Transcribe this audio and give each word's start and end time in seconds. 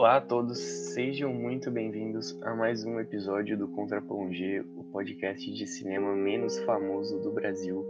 Olá 0.00 0.16
a 0.16 0.20
todos, 0.22 0.58
sejam 0.94 1.30
muito 1.30 1.70
bem-vindos 1.70 2.40
a 2.42 2.54
mais 2.54 2.86
um 2.86 2.98
episódio 2.98 3.58
do 3.58 3.68
Contra 3.68 4.00
Plongé, 4.00 4.64
o 4.74 4.82
podcast 4.84 5.52
de 5.52 5.66
cinema 5.66 6.16
menos 6.16 6.58
famoso 6.60 7.20
do 7.20 7.30
Brasil. 7.30 7.84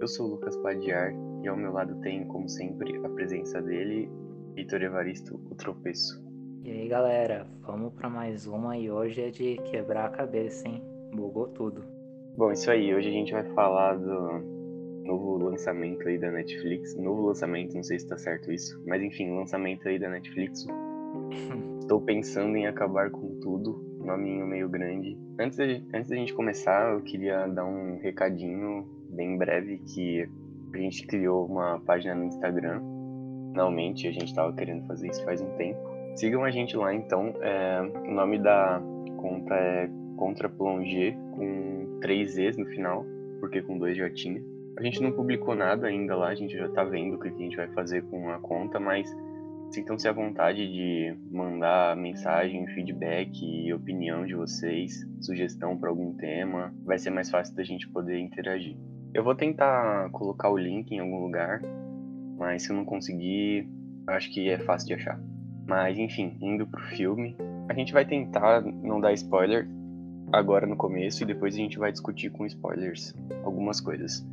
Eu 0.00 0.08
sou 0.08 0.26
o 0.26 0.30
Lucas 0.30 0.56
Padiar 0.56 1.14
e 1.40 1.46
ao 1.46 1.56
meu 1.56 1.72
lado 1.72 1.94
tem, 2.00 2.26
como 2.26 2.48
sempre, 2.48 2.96
a 3.06 3.08
presença 3.10 3.62
dele, 3.62 4.10
Vitor 4.56 4.82
Evaristo, 4.82 5.40
o 5.48 5.54
tropeço. 5.54 6.20
E 6.64 6.70
aí 6.72 6.88
galera, 6.88 7.46
vamos 7.60 7.94
para 7.94 8.10
mais 8.10 8.44
uma 8.44 8.76
e 8.76 8.90
hoje 8.90 9.22
é 9.22 9.30
de 9.30 9.56
quebrar 9.70 10.06
a 10.06 10.10
cabeça, 10.10 10.66
hein? 10.66 10.82
Bugou 11.14 11.46
tudo. 11.46 11.84
Bom, 12.36 12.50
isso 12.50 12.72
aí, 12.72 12.92
hoje 12.92 13.08
a 13.08 13.12
gente 13.12 13.32
vai 13.32 13.44
falar 13.54 13.94
do 13.98 15.04
novo 15.04 15.38
lançamento 15.38 16.08
aí 16.08 16.18
da 16.18 16.32
Netflix. 16.32 16.96
Novo 16.96 17.22
lançamento, 17.22 17.72
não 17.72 17.84
sei 17.84 18.00
se 18.00 18.08
tá 18.08 18.18
certo 18.18 18.50
isso, 18.50 18.82
mas 18.84 19.00
enfim, 19.00 19.30
lançamento 19.30 19.86
aí 19.86 19.96
da 19.96 20.10
Netflix. 20.10 20.66
Estou 21.80 22.00
pensando 22.00 22.56
em 22.56 22.66
acabar 22.66 23.10
com 23.10 23.38
tudo, 23.40 23.98
nominho 23.98 24.46
meio 24.46 24.68
grande. 24.68 25.18
Antes 25.38 25.58
de, 25.58 25.82
antes 25.92 26.08
da 26.08 26.16
gente 26.16 26.32
começar, 26.32 26.92
eu 26.92 27.02
queria 27.02 27.46
dar 27.46 27.64
um 27.64 27.98
recadinho 27.98 28.86
bem 29.10 29.36
breve 29.36 29.78
que 29.78 30.28
a 30.72 30.78
gente 30.78 31.06
criou 31.06 31.46
uma 31.46 31.80
página 31.80 32.14
no 32.14 32.24
Instagram. 32.24 32.80
Finalmente, 33.50 34.08
a 34.08 34.12
gente 34.12 34.26
estava 34.26 34.52
querendo 34.52 34.86
fazer 34.86 35.08
isso 35.08 35.24
faz 35.24 35.40
um 35.40 35.50
tempo. 35.56 35.78
Sigam 36.16 36.44
a 36.44 36.50
gente 36.50 36.76
lá, 36.76 36.94
então. 36.94 37.34
É, 37.40 37.82
o 38.08 38.10
nome 38.10 38.38
da 38.38 38.80
conta 39.18 39.54
é 39.54 39.90
Contra 40.16 40.48
Plonger, 40.48 41.16
com 41.32 41.98
três 42.00 42.38
E's 42.38 42.56
no 42.56 42.66
final, 42.66 43.04
porque 43.40 43.60
com 43.60 43.78
dois 43.78 43.96
já 43.96 44.08
tinha. 44.10 44.42
A 44.78 44.82
gente 44.82 45.02
não 45.02 45.12
publicou 45.12 45.54
nada 45.54 45.86
ainda 45.86 46.16
lá, 46.16 46.28
a 46.28 46.34
gente 46.34 46.56
já 46.56 46.68
tá 46.68 46.84
vendo 46.84 47.16
o 47.16 47.18
que 47.18 47.28
a 47.28 47.32
gente 47.32 47.56
vai 47.56 47.68
fazer 47.68 48.02
com 48.04 48.30
a 48.30 48.38
conta, 48.38 48.80
mas 48.80 49.14
sintam-se 49.72 50.06
à 50.06 50.12
vontade 50.12 50.70
de 50.70 51.16
mandar 51.30 51.96
mensagem, 51.96 52.66
feedback 52.68 53.72
opinião 53.72 54.26
de 54.26 54.34
vocês, 54.34 55.06
sugestão 55.20 55.78
para 55.78 55.88
algum 55.88 56.12
tema. 56.14 56.74
Vai 56.84 56.98
ser 56.98 57.10
mais 57.10 57.30
fácil 57.30 57.54
da 57.56 57.64
gente 57.64 57.88
poder 57.88 58.18
interagir. 58.18 58.76
Eu 59.14 59.24
vou 59.24 59.34
tentar 59.34 60.10
colocar 60.10 60.50
o 60.50 60.58
link 60.58 60.92
em 60.92 60.98
algum 60.98 61.20
lugar, 61.20 61.62
mas 62.36 62.62
se 62.62 62.70
eu 62.70 62.76
não 62.76 62.84
conseguir, 62.84 63.66
acho 64.06 64.30
que 64.32 64.50
é 64.50 64.58
fácil 64.58 64.88
de 64.88 64.94
achar. 64.94 65.18
Mas 65.66 65.98
enfim, 65.98 66.36
indo 66.40 66.66
pro 66.66 66.82
filme, 66.88 67.34
a 67.68 67.72
gente 67.72 67.94
vai 67.94 68.04
tentar 68.04 68.60
não 68.60 69.00
dar 69.00 69.14
spoiler 69.14 69.66
agora 70.32 70.66
no 70.66 70.76
começo 70.76 71.22
e 71.22 71.26
depois 71.26 71.54
a 71.54 71.58
gente 71.58 71.78
vai 71.78 71.90
discutir 71.90 72.30
com 72.30 72.44
spoilers 72.44 73.14
algumas 73.42 73.80
coisas 73.80 74.26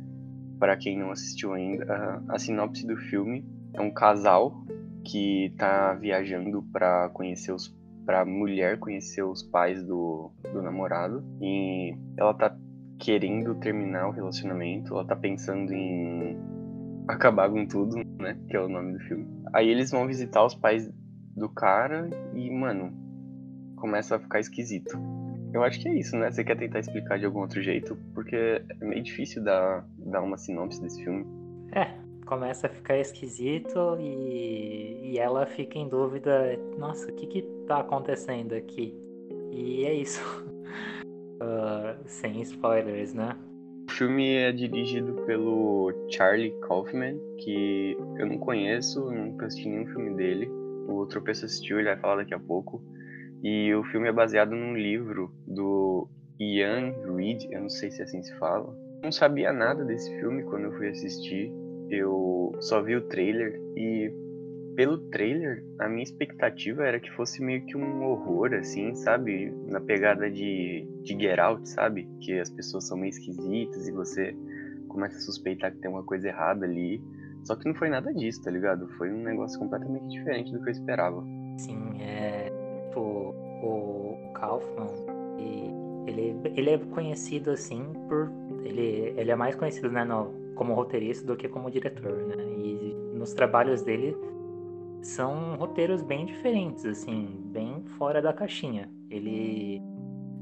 para 0.60 0.76
quem 0.76 0.98
não 0.98 1.10
assistiu 1.10 1.54
ainda, 1.54 2.22
a 2.28 2.38
sinopse 2.38 2.86
do 2.86 2.94
filme 2.94 3.42
é 3.72 3.80
um 3.80 3.90
casal 3.90 4.59
que 5.04 5.52
tá 5.56 5.94
viajando 5.94 6.62
para 6.72 7.08
conhecer 7.10 7.52
os 7.52 7.74
para 8.04 8.24
mulher 8.24 8.78
conhecer 8.78 9.22
os 9.22 9.42
pais 9.42 9.84
do, 9.84 10.32
do 10.52 10.62
namorado 10.62 11.22
e 11.40 11.94
ela 12.16 12.34
tá 12.34 12.56
querendo 12.98 13.54
terminar 13.56 14.08
o 14.08 14.10
relacionamento, 14.10 14.94
ela 14.94 15.06
tá 15.06 15.14
pensando 15.14 15.72
em 15.72 16.36
acabar 17.08 17.50
com 17.50 17.66
tudo, 17.66 17.96
né, 18.18 18.36
que 18.48 18.56
é 18.56 18.60
o 18.60 18.68
nome 18.68 18.94
do 18.94 19.00
filme. 19.00 19.26
Aí 19.52 19.68
eles 19.68 19.90
vão 19.90 20.06
visitar 20.06 20.44
os 20.44 20.54
pais 20.54 20.90
do 21.36 21.48
cara 21.48 22.08
e, 22.34 22.50
mano, 22.50 22.92
começa 23.76 24.16
a 24.16 24.18
ficar 24.18 24.40
esquisito. 24.40 24.98
Eu 25.52 25.64
acho 25.64 25.80
que 25.80 25.88
é 25.88 25.98
isso, 25.98 26.16
né? 26.16 26.30
Você 26.30 26.44
quer 26.44 26.56
tentar 26.56 26.78
explicar 26.78 27.18
de 27.18 27.26
algum 27.26 27.40
outro 27.40 27.60
jeito? 27.60 27.96
Porque 28.14 28.36
é 28.36 28.84
meio 28.84 29.02
difícil 29.02 29.42
dar, 29.42 29.84
dar 29.98 30.22
uma 30.22 30.36
sinopse 30.36 30.80
desse 30.80 31.02
filme. 31.02 31.26
É, 31.72 31.92
começa 32.30 32.68
a 32.68 32.70
ficar 32.70 32.96
esquisito 32.96 33.98
e, 33.98 35.10
e 35.10 35.18
ela 35.18 35.44
fica 35.46 35.76
em 35.76 35.88
dúvida: 35.88 36.56
nossa, 36.78 37.10
o 37.10 37.14
que 37.14 37.26
que 37.26 37.42
tá 37.66 37.80
acontecendo 37.80 38.54
aqui? 38.54 38.94
E 39.50 39.84
é 39.84 39.92
isso. 39.92 40.22
uh, 41.42 41.98
sem 42.06 42.40
spoilers, 42.42 43.12
né? 43.12 43.36
O 43.88 43.92
filme 43.92 44.36
é 44.36 44.52
dirigido 44.52 45.14
pelo 45.26 45.92
Charlie 46.08 46.54
Kaufman, 46.60 47.18
que 47.38 47.96
eu 48.16 48.26
não 48.26 48.38
conheço, 48.38 49.10
nunca 49.10 49.46
assisti 49.46 49.68
nenhum 49.68 49.86
filme 49.88 50.14
dele. 50.14 50.48
O 50.86 50.94
outro 50.94 51.20
pessoa 51.20 51.46
assistiu, 51.46 51.80
ele 51.80 51.88
vai 51.88 51.98
falar 51.98 52.16
daqui 52.16 52.32
a 52.32 52.38
pouco. 52.38 52.80
E 53.42 53.74
o 53.74 53.82
filme 53.84 54.08
é 54.08 54.12
baseado 54.12 54.54
num 54.54 54.76
livro 54.76 55.34
do 55.46 56.06
Ian 56.38 56.94
Reid, 57.16 57.48
eu 57.50 57.62
não 57.62 57.68
sei 57.68 57.90
se 57.90 58.00
assim 58.02 58.22
se 58.22 58.32
fala. 58.38 58.72
Não 59.02 59.10
sabia 59.10 59.52
nada 59.52 59.84
desse 59.84 60.08
filme 60.20 60.44
quando 60.44 60.66
eu 60.66 60.72
fui 60.72 60.88
assistir. 60.88 61.52
Eu 61.90 62.54
só 62.60 62.80
vi 62.82 62.96
o 62.96 63.02
trailer 63.02 63.60
e 63.76 64.12
pelo 64.76 64.98
trailer 64.98 65.64
a 65.78 65.88
minha 65.88 66.02
expectativa 66.02 66.84
era 66.84 67.00
que 67.00 67.10
fosse 67.10 67.42
meio 67.42 67.64
que 67.66 67.76
um 67.76 68.04
horror 68.04 68.54
assim, 68.54 68.94
sabe? 68.94 69.52
Na 69.66 69.80
pegada 69.80 70.30
de, 70.30 70.86
de 71.02 71.18
Get 71.18 71.38
Out, 71.38 71.68
sabe? 71.68 72.08
Que 72.20 72.38
as 72.38 72.48
pessoas 72.48 72.86
são 72.86 72.96
meio 72.96 73.10
esquisitas 73.10 73.88
e 73.88 73.92
você 73.92 74.34
começa 74.88 75.16
a 75.16 75.20
suspeitar 75.20 75.72
que 75.72 75.78
tem 75.78 75.90
uma 75.90 76.04
coisa 76.04 76.28
errada 76.28 76.64
ali. 76.64 77.02
Só 77.44 77.56
que 77.56 77.66
não 77.66 77.74
foi 77.74 77.88
nada 77.88 78.12
disso, 78.12 78.42
tá 78.42 78.50
ligado? 78.50 78.86
Foi 78.96 79.10
um 79.10 79.22
negócio 79.22 79.58
completamente 79.58 80.08
diferente 80.08 80.52
do 80.52 80.62
que 80.62 80.68
eu 80.68 80.72
esperava. 80.72 81.24
Sim, 81.58 82.00
é 82.00 82.50
tipo, 82.90 83.34
o 83.62 84.32
Kaufman, 84.34 84.88
ele, 86.06 86.36
ele 86.56 86.70
é 86.70 86.78
conhecido 86.78 87.50
assim 87.50 87.84
por. 88.08 88.30
Ele, 88.64 89.14
ele 89.16 89.30
é 89.30 89.36
mais 89.36 89.54
conhecido 89.54 89.90
né, 89.90 90.04
no, 90.04 90.34
como 90.54 90.74
roteirista 90.74 91.26
do 91.26 91.36
que 91.36 91.48
como 91.48 91.70
diretor, 91.70 92.16
né? 92.26 92.36
E 92.58 92.94
nos 93.14 93.32
trabalhos 93.32 93.82
dele 93.82 94.16
são 95.02 95.56
roteiros 95.56 96.02
bem 96.02 96.26
diferentes, 96.26 96.84
assim, 96.84 97.40
bem 97.46 97.82
fora 97.98 98.20
da 98.20 98.32
caixinha. 98.32 98.90
Ele, 99.10 99.82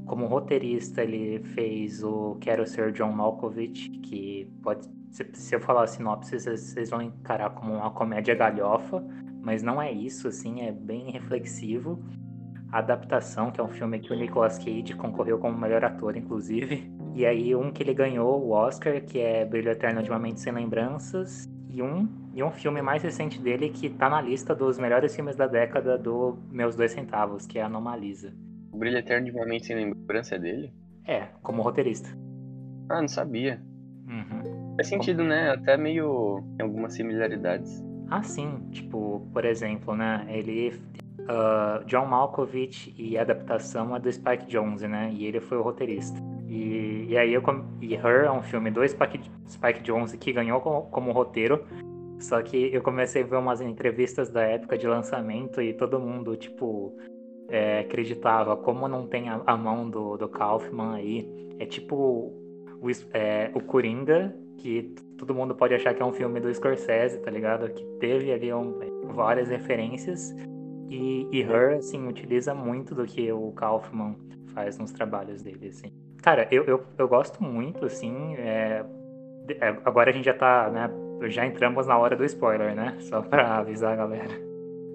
como 0.05 0.25
roteirista, 0.27 1.03
ele 1.03 1.39
fez 1.39 2.03
o 2.03 2.35
Quero 2.41 2.65
Ser 2.65 2.91
John 2.91 3.11
Malkovich, 3.11 3.89
que 4.01 4.51
pode, 4.61 4.87
se, 5.11 5.29
se 5.33 5.55
eu 5.55 5.59
falar 5.59 5.83
a 5.83 5.87
sinopse, 5.87 6.39
vocês 6.39 6.89
vão 6.89 7.01
encarar 7.01 7.51
como 7.51 7.73
uma 7.73 7.91
comédia 7.91 8.35
galhofa, 8.35 9.03
mas 9.41 9.63
não 9.63 9.81
é 9.81 9.91
isso, 9.91 10.27
assim, 10.27 10.61
é 10.61 10.71
bem 10.71 11.11
reflexivo. 11.11 11.99
Adaptação, 12.71 13.49
que 13.49 13.59
é 13.59 13.63
um 13.63 13.69
filme 13.69 13.99
que 13.99 14.13
o 14.13 14.15
Nicolas 14.15 14.57
Cage 14.59 14.93
concorreu 14.95 15.39
como 15.39 15.57
melhor 15.57 15.83
ator, 15.83 16.15
inclusive. 16.15 16.91
E 17.13 17.25
aí 17.25 17.55
um 17.55 17.71
que 17.71 17.83
ele 17.83 17.93
ganhou 17.93 18.41
o 18.41 18.51
Oscar, 18.51 19.01
que 19.01 19.19
é 19.19 19.45
Brilho 19.45 19.71
Eterno 19.71 20.01
de 20.01 20.09
uma 20.09 20.19
Mente 20.19 20.39
Sem 20.39 20.53
Lembranças. 20.53 21.49
E 21.69 21.83
um, 21.83 22.07
e 22.33 22.43
um 22.43 22.51
filme 22.51 22.81
mais 22.81 23.03
recente 23.03 23.39
dele 23.39 23.69
que 23.69 23.89
tá 23.89 24.09
na 24.09 24.21
lista 24.21 24.55
dos 24.55 24.79
melhores 24.79 25.15
filmes 25.15 25.35
da 25.35 25.45
década 25.45 25.97
do 25.97 26.37
Meus 26.51 26.75
Dois 26.75 26.91
Centavos, 26.91 27.45
que 27.45 27.59
é 27.59 27.61
Anomalisa. 27.61 28.33
O 28.71 28.77
Brilho 28.77 28.97
Eterno 28.97 29.25
de 29.25 29.31
uma 29.31 29.45
Mente 29.45 29.67
Sem 29.67 29.75
Lembrança 29.75 30.35
é 30.35 30.39
dele? 30.39 30.73
É, 31.05 31.27
como 31.43 31.61
roteirista. 31.61 32.09
Ah, 32.89 33.01
não 33.01 33.07
sabia. 33.07 33.61
Uhum. 34.07 34.75
Faz 34.75 34.87
sentido, 34.87 35.17
como... 35.17 35.29
né? 35.29 35.51
Até 35.51 35.77
meio... 35.77 36.43
Tem 36.57 36.65
algumas 36.65 36.93
similaridades. 36.93 37.83
Ah, 38.09 38.23
sim. 38.23 38.67
Tipo, 38.71 39.27
por 39.31 39.45
exemplo, 39.45 39.95
né? 39.95 40.25
Ele 40.27 40.73
uh, 41.29 41.85
John 41.85 42.07
Malkovich 42.07 42.93
e 42.97 43.17
a 43.17 43.21
adaptação 43.21 43.95
é 43.95 43.99
do 43.99 44.11
Spike 44.11 44.47
Jonze, 44.47 44.87
né? 44.87 45.11
E 45.13 45.25
ele 45.25 45.39
foi 45.39 45.57
o 45.57 45.61
roteirista. 45.61 46.19
E, 46.47 46.88
e 47.09 47.17
aí 47.17 47.33
eu 47.33 47.41
e 47.81 47.95
Her 47.95 48.25
é 48.25 48.31
um 48.31 48.43
filme 48.43 48.69
do 48.69 48.87
Spike, 48.87 49.31
Spike 49.47 49.81
Jonze 49.81 50.15
que 50.15 50.31
ganhou 50.31 50.61
como, 50.61 50.83
como 50.91 51.11
roteiro. 51.11 51.65
Só 52.19 52.39
que 52.43 52.71
eu 52.71 52.83
comecei 52.83 53.23
a 53.23 53.25
ver 53.25 53.37
umas 53.37 53.61
entrevistas 53.61 54.29
da 54.29 54.43
época 54.43 54.77
de 54.77 54.85
lançamento 54.85 55.59
e 55.59 55.73
todo 55.73 55.99
mundo, 55.99 56.37
tipo, 56.37 56.95
é, 57.47 57.79
acreditava 57.79 58.55
como 58.55 58.87
não 58.87 59.07
tem 59.07 59.27
a, 59.27 59.41
a, 59.47 59.57
mão 59.57 59.89
do, 59.89 60.17
do 60.17 60.29
Kaufman 60.29 60.93
aí. 60.93 61.27
É 61.57 61.65
tipo 61.65 61.95
o, 61.95 62.87
é, 63.11 63.49
o 63.55 63.63
Coringa, 63.63 64.31
que 64.59 64.93
todo 65.17 65.33
mundo 65.33 65.55
pode 65.55 65.73
achar 65.73 65.95
que 65.95 66.03
é 66.03 66.05
um 66.05 66.13
filme 66.13 66.39
do 66.39 66.53
Scorsese, 66.53 67.19
tá 67.21 67.31
ligado? 67.31 67.71
Que 67.73 67.83
teve 67.99 68.31
ali 68.31 68.53
um, 68.53 68.77
várias 69.15 69.49
referências. 69.49 70.31
E, 70.87 71.27
e 71.31 71.41
Her, 71.41 71.77
assim, 71.77 72.07
utiliza 72.07 72.53
muito 72.53 72.93
do 72.93 73.07
que 73.07 73.31
o 73.31 73.51
Kaufman 73.53 74.15
faz 74.53 74.77
nos 74.77 74.91
trabalhos 74.91 75.41
dele, 75.41 75.69
assim. 75.69 75.91
Cara, 76.21 76.47
eu, 76.51 76.63
eu, 76.65 76.83
eu 76.97 77.07
gosto 77.07 77.43
muito, 77.43 77.85
assim, 77.85 78.35
é... 78.35 78.85
É, 79.61 79.69
agora 79.83 80.11
a 80.11 80.13
gente 80.13 80.25
já 80.25 80.33
tá, 80.33 80.69
né, 80.69 80.91
já 81.27 81.43
entramos 81.45 81.87
na 81.87 81.97
hora 81.97 82.15
do 82.15 82.23
spoiler, 82.23 82.75
né? 82.75 82.95
Só 83.01 83.21
pra 83.21 83.57
avisar 83.57 83.93
a 83.93 83.95
galera, 83.95 84.39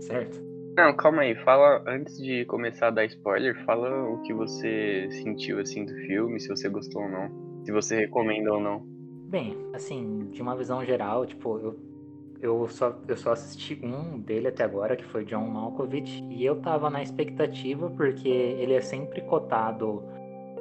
certo? 0.01 0.41
Não, 0.77 0.95
calma 0.95 1.23
aí, 1.23 1.35
fala, 1.37 1.83
antes 1.87 2.17
de 2.19 2.45
começar 2.47 2.89
a 2.89 2.91
dar 2.91 3.05
spoiler, 3.05 3.65
fala 3.65 4.09
o 4.09 4.23
que 4.23 4.33
você 4.33 5.09
sentiu, 5.11 5.61
assim, 5.61 5.85
do 5.85 5.95
filme, 6.07 6.41
se 6.41 6.49
você 6.49 6.69
gostou 6.69 7.03
ou 7.03 7.09
não, 7.09 7.63
se 7.65 7.73
você 7.73 7.97
recomenda 7.97 8.53
ou 8.53 8.61
não. 8.61 8.83
Bem, 9.29 9.57
assim, 9.73 10.29
de 10.31 10.43
uma 10.43 10.57
visão 10.57 10.85
geral, 10.85 11.27
tipo, 11.27 11.59
eu 11.59 11.77
eu 12.45 12.69
só, 12.69 12.95
eu 13.09 13.17
só 13.17 13.33
assisti 13.33 13.81
um 13.83 14.19
dele 14.19 14.49
até 14.49 14.65
agora, 14.65 14.97
que 14.97 15.05
foi 15.05 15.25
John 15.25 15.47
Malkovich, 15.47 16.23
e 16.29 16.45
eu 16.45 16.61
tava 16.61 16.91
na 16.91 17.03
expectativa 17.03 17.89
porque 17.89 18.29
ele 18.29 18.75
é 18.75 18.83
sempre 18.83 19.23
cotado 19.23 20.03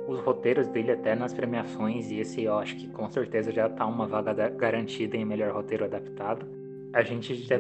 os 0.08 0.20
roteiros 0.20 0.68
dele 0.68 0.92
até 0.92 1.16
nas 1.16 1.34
premiações, 1.34 2.12
e 2.12 2.20
esse 2.20 2.44
eu 2.44 2.58
acho 2.58 2.76
que 2.76 2.88
com 2.90 3.10
certeza 3.10 3.52
já 3.52 3.70
tá 3.70 3.86
uma 3.86 4.08
vaga 4.08 4.50
garantida 4.50 5.16
em 5.16 5.26
melhor 5.26 5.54
roteiro 5.54 5.86
adaptado. 5.86 6.46
A 6.94 7.02
gente 7.04 7.34
já 7.36 7.60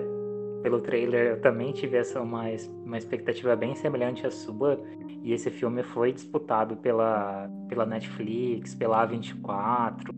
pelo 0.63 0.79
trailer 0.79 1.31
eu 1.31 1.41
também 1.41 1.73
tive 1.73 1.97
essa 1.97 2.21
uma, 2.21 2.45
uma 2.85 2.97
expectativa 2.97 3.55
bem 3.55 3.75
semelhante 3.75 4.25
à 4.25 4.31
sua. 4.31 4.81
E 5.21 5.31
esse 5.31 5.49
filme 5.49 5.83
foi 5.83 6.11
disputado 6.11 6.75
pela, 6.77 7.49
pela 7.69 7.85
Netflix, 7.85 8.73
pela 8.73 9.07
A24. 9.07 10.09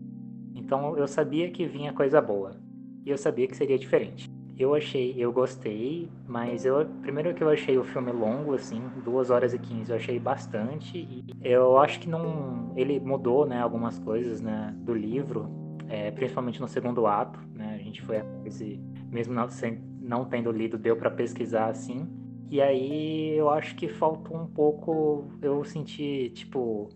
Então 0.54 0.96
eu 0.96 1.06
sabia 1.06 1.50
que 1.50 1.66
vinha 1.66 1.92
coisa 1.92 2.20
boa. 2.20 2.56
E 3.04 3.10
eu 3.10 3.18
sabia 3.18 3.46
que 3.46 3.56
seria 3.56 3.78
diferente. 3.78 4.28
Eu 4.58 4.74
achei, 4.74 5.14
eu 5.18 5.30
gostei, 5.32 6.10
mas 6.26 6.64
eu 6.64 6.86
primeiro 7.02 7.34
que 7.34 7.42
eu 7.42 7.50
achei 7.50 7.76
o 7.76 7.84
filme 7.84 8.10
longo, 8.10 8.54
assim, 8.54 8.82
2 9.04 9.30
horas 9.30 9.52
e 9.52 9.58
15, 9.58 9.90
eu 9.90 9.96
achei 9.96 10.18
bastante. 10.18 10.96
E 10.96 11.24
eu 11.42 11.76
acho 11.78 12.00
que 12.00 12.08
não. 12.08 12.72
Ele 12.74 12.98
mudou, 12.98 13.44
né, 13.44 13.60
algumas 13.60 13.98
coisas, 13.98 14.40
né, 14.40 14.74
do 14.78 14.94
livro, 14.94 15.50
é, 15.88 16.10
principalmente 16.10 16.60
no 16.60 16.68
segundo 16.68 17.06
ato, 17.06 17.38
né? 17.52 17.74
A 17.74 17.82
gente 17.82 18.00
foi 18.02 18.22
esse, 18.46 18.80
mesmo 19.10 19.34
não, 19.34 19.48
sem, 19.50 19.78
não 20.00 20.24
tendo 20.24 20.50
lido, 20.50 20.78
deu 20.78 20.96
para 20.96 21.10
pesquisar 21.10 21.68
assim. 21.68 22.08
E 22.48 22.60
aí 22.60 23.36
eu 23.36 23.50
acho 23.50 23.74
que 23.76 23.88
faltou 23.88 24.36
um 24.36 24.46
pouco. 24.46 25.28
Eu 25.42 25.64
senti, 25.64 26.30
tipo. 26.30 26.88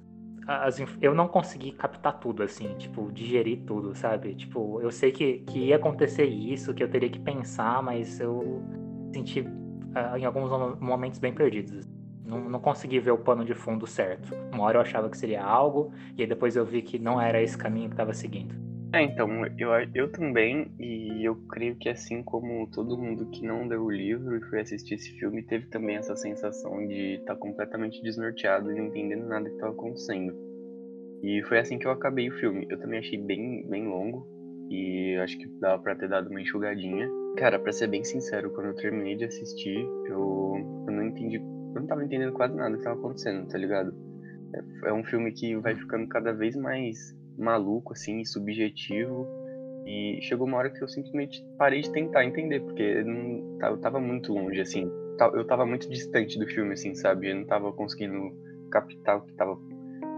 As, 0.47 0.83
eu 1.01 1.15
não 1.15 1.29
consegui 1.29 1.73
captar 1.73 2.19
tudo, 2.19 2.43
assim, 2.43 2.75
tipo, 2.77 3.11
digerir 3.13 3.63
tudo, 3.67 3.95
sabe? 3.95 4.35
Tipo, 4.35 4.81
eu 4.81 4.91
sei 4.91 5.13
que, 5.13 5.39
que 5.41 5.59
ia 5.59 5.77
acontecer 5.77 6.25
isso, 6.25 6.75
que 6.75 6.83
eu 6.83 6.89
teria 6.89 7.09
que 7.09 7.21
pensar, 7.21 7.83
mas 7.83 8.19
eu 8.21 8.63
senti 9.13 9.41
uh, 9.41 10.17
em 10.17 10.25
alguns 10.25 10.51
momentos 10.81 11.19
bem 11.19 11.33
perdidos. 11.33 11.87
Não, 12.25 12.49
não 12.49 12.61
consegui 12.61 13.01
ver 13.01 13.11
o 13.11 13.19
pano 13.19 13.45
de 13.45 13.55
fundo 13.55 13.87
certo. 13.87 14.35
Uma 14.53 14.65
hora 14.65 14.79
eu 14.79 14.83
achava 14.83 15.09
que 15.11 15.19
seria 15.19 15.43
algo, 15.43 15.93
e 16.17 16.23
aí 16.23 16.29
depois 16.29 16.57
eu 16.57 16.65
vi 16.65 16.83
que 16.83 16.99
não 16.99 17.21
era 17.21 17.43
esse 17.43 17.57
caminho 17.57 17.89
que 17.89 17.95
estava 17.95 18.13
seguindo. 18.13 18.70
É, 18.93 19.03
então, 19.03 19.29
eu, 19.57 19.71
eu 19.95 20.11
também, 20.11 20.69
e 20.79 21.25
eu 21.25 21.37
creio 21.49 21.77
que 21.77 21.89
assim 21.89 22.25
como 22.25 22.67
todo 22.73 22.99
mundo 22.99 23.31
que 23.31 23.47
não 23.47 23.69
leu 23.69 23.85
o 23.85 23.91
livro 23.91 24.37
e 24.37 24.43
foi 24.49 24.61
assistir 24.61 24.95
esse 24.95 25.13
filme, 25.13 25.45
teve 25.45 25.67
também 25.67 25.97
essa 25.97 26.17
sensação 26.17 26.85
de 26.89 27.15
estar 27.15 27.35
tá 27.35 27.41
completamente 27.41 28.03
desnorteado 28.03 28.73
e 28.73 28.75
não 28.75 28.87
entendendo 28.87 29.29
nada 29.29 29.49
que 29.49 29.55
estava 29.55 29.73
acontecendo. 29.73 30.35
E 31.23 31.41
foi 31.45 31.59
assim 31.59 31.79
que 31.79 31.87
eu 31.87 31.93
acabei 31.93 32.29
o 32.29 32.39
filme. 32.39 32.67
Eu 32.69 32.81
também 32.81 32.99
achei 32.99 33.19
bem, 33.19 33.65
bem 33.69 33.87
longo, 33.87 34.27
e 34.71 35.17
acho 35.17 35.39
que 35.39 35.47
dava 35.61 35.83
pra 35.83 35.95
ter 35.95 36.09
dado 36.09 36.29
uma 36.29 36.41
enxugadinha. 36.41 37.09
Cara, 37.37 37.59
pra 37.59 37.73
ser 37.73 37.89
bem 37.89 38.03
sincero, 38.03 38.51
quando 38.51 38.69
eu 38.69 38.75
terminei 38.75 39.17
de 39.17 39.25
assistir, 39.25 39.79
eu, 40.07 40.55
eu 40.87 40.93
não 40.93 41.07
entendi, 41.07 41.37
eu 41.37 41.81
não 41.81 41.87
tava 41.87 42.05
entendendo 42.05 42.33
quase 42.33 42.57
nada 42.57 42.77
que 42.77 42.83
tava 42.83 42.99
acontecendo, 42.99 43.49
tá 43.49 43.59
ligado? 43.59 43.93
É, 44.55 44.89
é 44.89 44.93
um 44.93 45.05
filme 45.05 45.33
que 45.33 45.57
vai 45.57 45.77
ficando 45.77 46.09
cada 46.09 46.33
vez 46.33 46.57
mais 46.57 46.97
maluco, 47.41 47.93
assim, 47.93 48.25
subjetivo. 48.25 49.27
E 49.87 50.19
chegou 50.23 50.47
uma 50.47 50.59
hora 50.59 50.71
que 50.71 50.83
eu 50.83 50.89
simplesmente 50.89 51.45
parei 51.59 51.81
de 51.81 51.91
tentar 51.91 52.25
entender, 52.25 52.61
porque 52.61 53.03
não, 53.03 53.59
eu 53.63 53.79
tava 53.79 53.99
muito 53.99 54.33
longe, 54.33 54.61
assim. 54.61 54.91
Eu 55.35 55.45
tava 55.47 55.67
muito 55.67 55.89
distante 55.89 56.39
do 56.39 56.47
filme, 56.47 56.73
assim, 56.73 56.95
sabe? 56.95 57.31
Eu 57.31 57.37
não 57.37 57.45
tava 57.45 57.73
conseguindo 57.73 58.33
captar 58.71 59.19
o 59.19 59.23
que, 59.23 59.33
tava, 59.35 59.59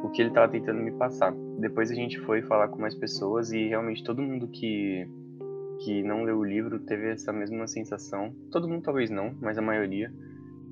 o 0.05 0.11
que 0.11 0.23
ele 0.23 0.31
tava 0.31 0.53
tentando 0.53 0.81
me 0.81 0.93
passar. 0.93 1.35
Depois 1.59 1.91
a 1.91 1.95
gente 1.95 2.21
foi 2.21 2.43
falar 2.43 2.69
com 2.69 2.81
mais 2.81 2.95
pessoas 2.95 3.53
e 3.53 3.69
realmente 3.69 4.05
todo 4.05 4.23
mundo 4.23 4.47
que, 4.49 5.09
que 5.81 6.03
não 6.03 6.23
leu 6.23 6.39
o 6.39 6.45
livro 6.45 6.79
teve 6.81 7.11
essa 7.11 7.33
mesma 7.33 7.67
sensação. 7.67 8.33
Todo 8.51 8.69
mundo 8.69 8.83
talvez 8.83 9.11
não, 9.11 9.35
mas 9.41 9.59
a 9.59 9.63
maioria. 9.63 10.13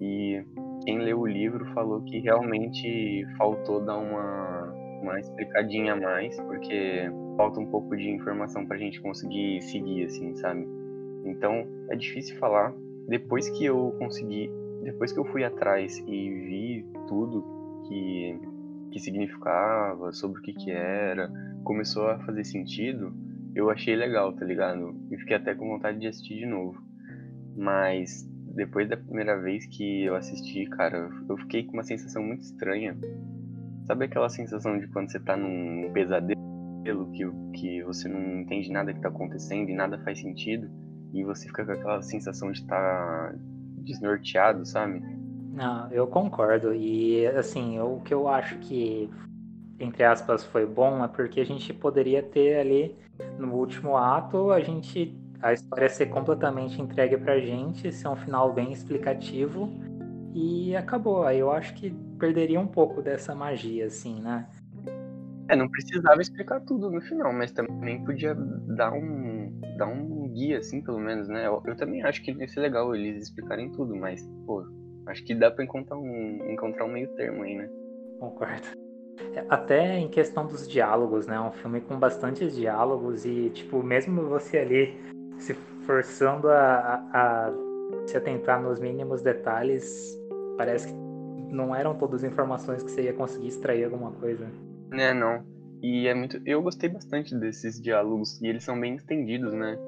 E 0.01 0.45
quem 0.85 0.99
leu 0.99 1.21
o 1.21 1.27
livro 1.27 1.67
falou 1.75 2.03
que 2.03 2.19
realmente 2.19 3.27
faltou 3.37 3.85
dar 3.85 3.99
uma 3.99 4.60
uma 5.01 5.19
explicadinha 5.19 5.95
a 5.95 5.97
mais, 5.97 6.37
porque 6.41 7.11
falta 7.37 7.61
um 7.61 7.67
pouco 7.67 7.97
de 7.97 8.11
informação 8.11 8.67
pra 8.67 8.77
gente 8.77 9.01
conseguir 9.01 9.63
seguir, 9.63 10.05
assim, 10.05 10.37
sabe? 10.37 10.67
Então, 11.25 11.67
é 11.89 11.97
difícil 11.97 12.37
falar. 12.39 12.75
Depois 13.09 13.49
que 13.51 13.65
eu 13.65 13.95
consegui, 13.99 14.51
depois 14.83 15.13
que 15.13 15.19
eu 15.19 15.25
fui 15.25 15.45
atrás 15.45 15.99
e 15.99 16.31
vi 16.31 16.87
tudo 17.09 17.45
que, 17.89 18.39
que 18.93 19.01
significava, 19.01 20.13
sobre 20.13 20.41
o 20.41 20.43
que 20.43 20.53
que 20.53 20.71
era, 20.71 21.31
começou 21.65 22.07
a 22.09 22.19
fazer 22.21 22.45
sentido, 22.45 23.13
eu 23.55 23.71
achei 23.71 23.97
legal, 23.97 24.33
tá 24.33 24.45
ligado? 24.45 24.95
E 25.11 25.17
fiquei 25.19 25.37
até 25.37 25.55
com 25.55 25.69
vontade 25.69 25.99
de 25.99 26.07
assistir 26.07 26.37
de 26.37 26.47
novo. 26.47 26.81
Mas 27.57 28.29
depois 28.55 28.89
da 28.89 28.97
primeira 28.97 29.41
vez 29.41 29.67
que 29.67 30.05
eu 30.05 30.15
assisti, 30.15 30.67
cara, 30.67 31.11
eu 31.29 31.37
fiquei 31.39 31.65
com 31.65 31.73
uma 31.73 31.83
sensação 31.83 32.23
muito 32.23 32.43
estranha 32.43 32.97
Sabe 33.91 34.05
aquela 34.05 34.29
sensação 34.29 34.79
de 34.79 34.87
quando 34.87 35.11
você 35.11 35.19
tá 35.19 35.37
num 35.37 35.91
pesadelo 35.93 37.11
que, 37.13 37.29
que 37.55 37.83
você 37.83 38.09
não 38.09 38.43
entende 38.43 38.71
nada 38.71 38.95
que 38.95 39.01
tá 39.01 39.09
acontecendo 39.09 39.69
e 39.69 39.75
nada 39.75 39.99
faz 40.05 40.21
sentido 40.21 40.71
e 41.13 41.25
você 41.25 41.49
fica 41.49 41.67
com 41.67 41.73
aquela 41.73 42.01
sensação 42.01 42.53
de 42.53 42.61
estar 42.61 43.33
tá 43.33 43.35
desnorteado, 43.79 44.65
sabe? 44.65 45.03
Não, 45.53 45.91
eu 45.91 46.07
concordo. 46.07 46.73
E 46.73 47.27
assim, 47.27 47.81
o 47.81 47.99
que 48.05 48.15
eu 48.15 48.29
acho 48.29 48.59
que, 48.59 49.11
entre 49.81 50.05
aspas, 50.05 50.45
foi 50.45 50.65
bom 50.65 51.05
é 51.05 51.09
porque 51.09 51.41
a 51.41 51.45
gente 51.45 51.75
poderia 51.75 52.23
ter 52.23 52.61
ali 52.61 52.95
no 53.41 53.53
último 53.55 53.97
ato 53.97 54.53
a 54.53 54.61
gente. 54.61 55.19
a 55.43 55.53
história 55.53 55.89
ser 55.89 56.07
completamente 56.07 56.81
entregue 56.81 57.17
pra 57.17 57.41
gente, 57.41 57.91
ser 57.91 58.07
um 58.07 58.15
final 58.15 58.53
bem 58.53 58.71
explicativo 58.71 59.69
e 60.33 60.77
acabou. 60.77 61.25
Aí 61.25 61.41
eu 61.41 61.51
acho 61.51 61.75
que 61.75 61.93
perderia 62.21 62.61
um 62.61 62.67
pouco 62.67 63.03
dessa 63.03 63.35
magia, 63.35 63.87
assim, 63.87 64.21
né? 64.21 64.47
É, 65.49 65.57
não 65.57 65.69
precisava 65.69 66.21
explicar 66.21 66.61
tudo 66.61 66.89
no 66.89 67.01
final, 67.01 67.33
mas 67.33 67.51
também 67.51 68.05
podia 68.05 68.35
dar 68.35 68.93
um, 68.93 69.51
dar 69.77 69.89
um 69.89 70.29
guia, 70.29 70.59
assim, 70.59 70.81
pelo 70.81 71.01
menos, 71.01 71.27
né? 71.27 71.49
Eu, 71.49 71.61
eu 71.67 71.75
também 71.75 72.05
acho 72.05 72.23
que 72.23 72.31
ia 72.31 72.47
ser 72.47 72.61
legal 72.61 72.95
eles 72.95 73.25
explicarem 73.25 73.69
tudo, 73.73 73.97
mas, 73.97 74.23
pô, 74.47 74.65
acho 75.07 75.25
que 75.25 75.35
dá 75.35 75.51
pra 75.51 75.65
encontrar 75.65 75.97
um, 75.97 76.49
encontrar 76.49 76.85
um 76.85 76.93
meio 76.93 77.09
termo 77.17 77.43
aí, 77.43 77.57
né? 77.57 77.69
Concordo. 78.21 78.69
É, 79.35 79.45
até 79.49 79.99
em 79.99 80.09
questão 80.09 80.47
dos 80.47 80.69
diálogos, 80.69 81.27
né? 81.27 81.41
Um 81.41 81.51
filme 81.51 81.81
com 81.81 81.99
bastantes 81.99 82.55
diálogos 82.55 83.25
e, 83.25 83.51
tipo, 83.51 83.83
mesmo 83.83 84.29
você 84.29 84.59
ali 84.59 84.95
se 85.37 85.55
forçando 85.85 86.49
a, 86.49 87.03
a, 87.13 87.49
a 87.49 87.53
se 88.07 88.17
atentar 88.17 88.63
nos 88.63 88.79
mínimos 88.79 89.21
detalhes, 89.21 90.17
parece 90.57 90.87
que 90.87 91.10
não 91.51 91.75
eram 91.75 91.97
todas 91.97 92.25
as 92.25 92.31
informações 92.31 92.83
que 92.83 92.91
você 92.91 93.03
ia 93.03 93.13
conseguir 93.13 93.49
extrair 93.49 93.85
alguma 93.85 94.13
coisa. 94.13 94.47
Né, 94.91 95.13
não. 95.13 95.45
E 95.83 96.07
é 96.07 96.15
muito. 96.15 96.41
Eu 96.45 96.63
gostei 96.63 96.89
bastante 96.89 97.35
desses 97.35 97.81
diálogos. 97.81 98.41
E 98.41 98.47
eles 98.47 98.65
são 98.65 98.79
bem 98.79 98.95
estendidos, 98.95 99.53
né? 99.53 99.79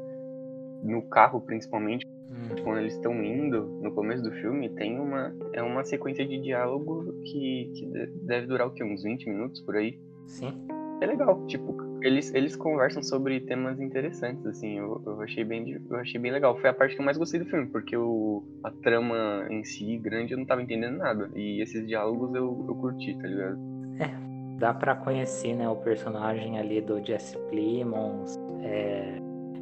No 0.83 1.03
carro, 1.03 1.41
principalmente. 1.41 2.07
Hum. 2.07 2.63
Quando 2.65 2.79
eles 2.79 2.95
estão 2.95 3.23
indo, 3.23 3.67
no 3.83 3.93
começo 3.93 4.23
do 4.23 4.33
filme, 4.33 4.71
tem 4.71 4.99
uma. 4.99 5.35
É 5.53 5.63
uma 5.63 5.85
sequência 5.85 6.27
de 6.27 6.41
diálogo 6.41 7.13
que, 7.25 7.71
que 7.75 7.87
deve 8.25 8.47
durar 8.47 8.67
o 8.67 8.73
quê? 8.73 8.83
Uns 8.83 9.03
20 9.03 9.29
minutos 9.29 9.61
por 9.61 9.77
aí? 9.77 10.01
Sim. 10.27 10.67
É 11.01 11.07
legal, 11.07 11.45
tipo, 11.47 11.77
eles, 12.07 12.35
eles 12.35 12.57
conversam 12.57 13.03
sobre 13.03 13.41
temas 13.41 13.81
interessantes, 13.81 14.45
assim, 14.47 14.79
eu, 14.79 15.03
eu, 15.07 15.21
achei 15.21 15.45
bem, 15.45 15.81
eu 15.89 15.97
achei 15.97 16.21
bem 16.21 16.33
legal. 16.33 16.59
Foi 16.59 16.71
a 16.71 16.75
parte 16.75 16.95
que 16.95 17.01
eu 17.01 17.05
mais 17.05 17.17
gostei 17.17 17.41
do 17.41 17.47
filme, 17.47 17.67
porque 17.67 17.97
o, 17.97 18.43
a 18.63 18.71
trama 18.71 19.47
em 19.51 19.65
si, 19.65 19.97
grande, 19.99 20.33
eu 20.33 20.39
não 20.39 20.47
tava 20.47 20.63
entendendo 20.63 20.99
nada. 20.99 21.31
E 21.35 21.63
esses 21.63 21.87
diálogos 21.87 22.35
eu, 22.35 22.65
eu 22.69 22.75
curti, 22.75 23.15
tá 23.15 23.27
ligado? 23.27 23.59
É, 23.99 24.59
dá 24.59 24.75
pra 24.75 24.95
conhecer, 24.95 25.55
né, 25.55 25.69
o 25.69 25.77
personagem 25.77 26.59
ali 26.59 26.81
do 26.81 27.05
Jesse 27.05 27.39
Plimons. 27.49 28.37
É, 28.63 29.19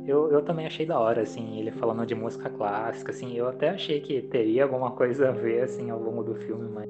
eu, 0.07 0.31
eu 0.33 0.43
também 0.43 0.67
achei 0.67 0.87
da 0.87 0.99
hora, 0.99 1.23
assim, 1.23 1.59
ele 1.59 1.71
falando 1.71 2.07
de 2.07 2.15
música 2.15 2.49
clássica, 2.51 3.13
assim, 3.13 3.37
eu 3.37 3.49
até 3.49 3.71
achei 3.71 4.01
que 4.01 4.23
teria 4.23 4.65
alguma 4.65 4.91
coisa 4.93 5.29
a 5.29 5.33
ver, 5.33 5.63
assim, 5.63 5.91
ao 5.91 6.01
longo 6.01 6.23
do 6.23 6.35
filme, 6.35 6.69
mas... 6.73 6.89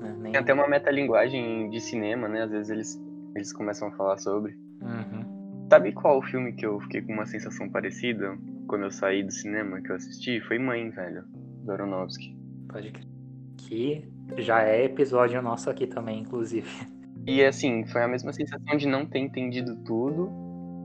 Né, 0.00 0.16
nem... 0.20 0.32
Tem 0.32 0.40
até 0.40 0.54
uma 0.54 0.68
metalinguagem 0.68 1.68
de 1.70 1.80
cinema, 1.80 2.28
né, 2.28 2.42
às 2.42 2.50
vezes 2.50 2.70
eles 2.70 3.09
eles 3.34 3.52
começam 3.52 3.88
a 3.88 3.92
falar 3.92 4.18
sobre. 4.18 4.52
Uhum. 4.82 5.68
Sabe 5.70 5.92
qual 5.92 6.18
o 6.18 6.22
filme 6.22 6.52
que 6.52 6.66
eu 6.66 6.80
fiquei 6.80 7.02
com 7.02 7.12
uma 7.12 7.26
sensação 7.26 7.68
parecida 7.68 8.36
quando 8.66 8.84
eu 8.84 8.90
saí 8.90 9.22
do 9.22 9.32
cinema 9.32 9.80
que 9.80 9.90
eu 9.90 9.96
assisti? 9.96 10.40
Foi 10.40 10.58
Mãe, 10.58 10.90
velho, 10.90 11.24
do 11.64 11.72
Aronofsky. 11.72 12.36
Pode 12.68 12.90
crer. 12.90 13.06
Que 13.56 14.08
já 14.38 14.62
é 14.62 14.84
episódio 14.84 15.40
nosso 15.42 15.70
aqui 15.70 15.86
também, 15.86 16.20
inclusive. 16.20 16.68
E 17.26 17.44
assim, 17.44 17.84
foi 17.84 18.02
a 18.02 18.08
mesma 18.08 18.32
sensação 18.32 18.78
de 18.78 18.88
não 18.88 19.04
ter 19.04 19.18
entendido 19.18 19.76
tudo. 19.84 20.32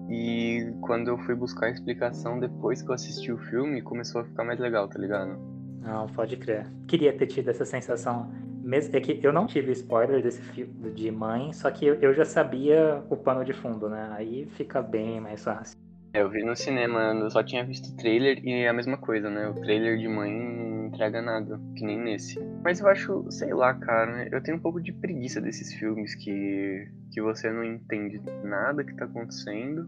E 0.09 0.73
quando 0.81 1.07
eu 1.07 1.17
fui 1.19 1.33
buscar 1.33 1.67
a 1.67 1.71
explicação 1.71 2.39
depois 2.39 2.81
que 2.81 2.89
eu 2.89 2.93
assisti 2.93 3.31
o 3.31 3.37
filme, 3.37 3.81
começou 3.81 4.21
a 4.21 4.25
ficar 4.25 4.43
mais 4.43 4.59
legal, 4.59 4.87
tá 4.87 4.99
ligado? 4.99 5.39
Não, 5.79 6.07
pode 6.07 6.37
crer. 6.37 6.67
Queria 6.87 7.15
ter 7.15 7.27
tido 7.27 7.49
essa 7.49 7.65
sensação 7.65 8.31
mesmo, 8.65 8.95
é 8.95 8.99
que 8.99 9.19
eu 9.21 9.31
não 9.31 9.45
tive 9.45 9.71
spoiler 9.71 10.21
desse 10.23 10.41
filme 10.41 10.89
de 10.91 11.11
mãe, 11.11 11.53
só 11.53 11.69
que 11.69 11.85
eu, 11.85 12.13
já 12.13 12.25
sabia 12.25 13.03
o 13.09 13.15
pano 13.15 13.45
de 13.45 13.53
fundo, 13.53 13.87
né? 13.87 14.09
Aí 14.11 14.47
fica 14.57 14.81
bem 14.81 15.21
mais 15.21 15.43
fácil. 15.43 15.77
É, 16.13 16.21
eu 16.21 16.29
vi 16.29 16.43
no 16.43 16.55
cinema, 16.55 17.13
eu 17.13 17.29
só 17.29 17.43
tinha 17.43 17.63
visto 17.63 17.93
o 17.93 17.97
trailer 17.97 18.39
e 18.43 18.51
é 18.63 18.69
a 18.69 18.73
mesma 18.73 18.97
coisa, 18.97 19.29
né? 19.29 19.47
O 19.47 19.53
trailer 19.53 19.97
de 19.97 20.07
mãe 20.07 20.31
não 20.31 20.87
entrega 20.87 21.21
nada, 21.21 21.59
que 21.75 21.85
nem 21.85 21.99
nesse. 21.99 22.39
Mas 22.63 22.79
eu 22.79 22.87
acho, 22.87 23.25
sei 23.29 23.53
lá, 23.53 23.73
cara, 23.73 24.27
eu 24.31 24.41
tenho 24.41 24.57
um 24.57 24.61
pouco 24.61 24.81
de 24.81 24.93
preguiça 24.93 25.39
desses 25.39 25.73
filmes 25.73 26.15
que, 26.15 26.87
que 27.11 27.21
você 27.21 27.51
não 27.51 27.63
entende 27.63 28.19
nada 28.43 28.83
que 28.83 28.95
tá 28.95 29.05
acontecendo 29.05 29.87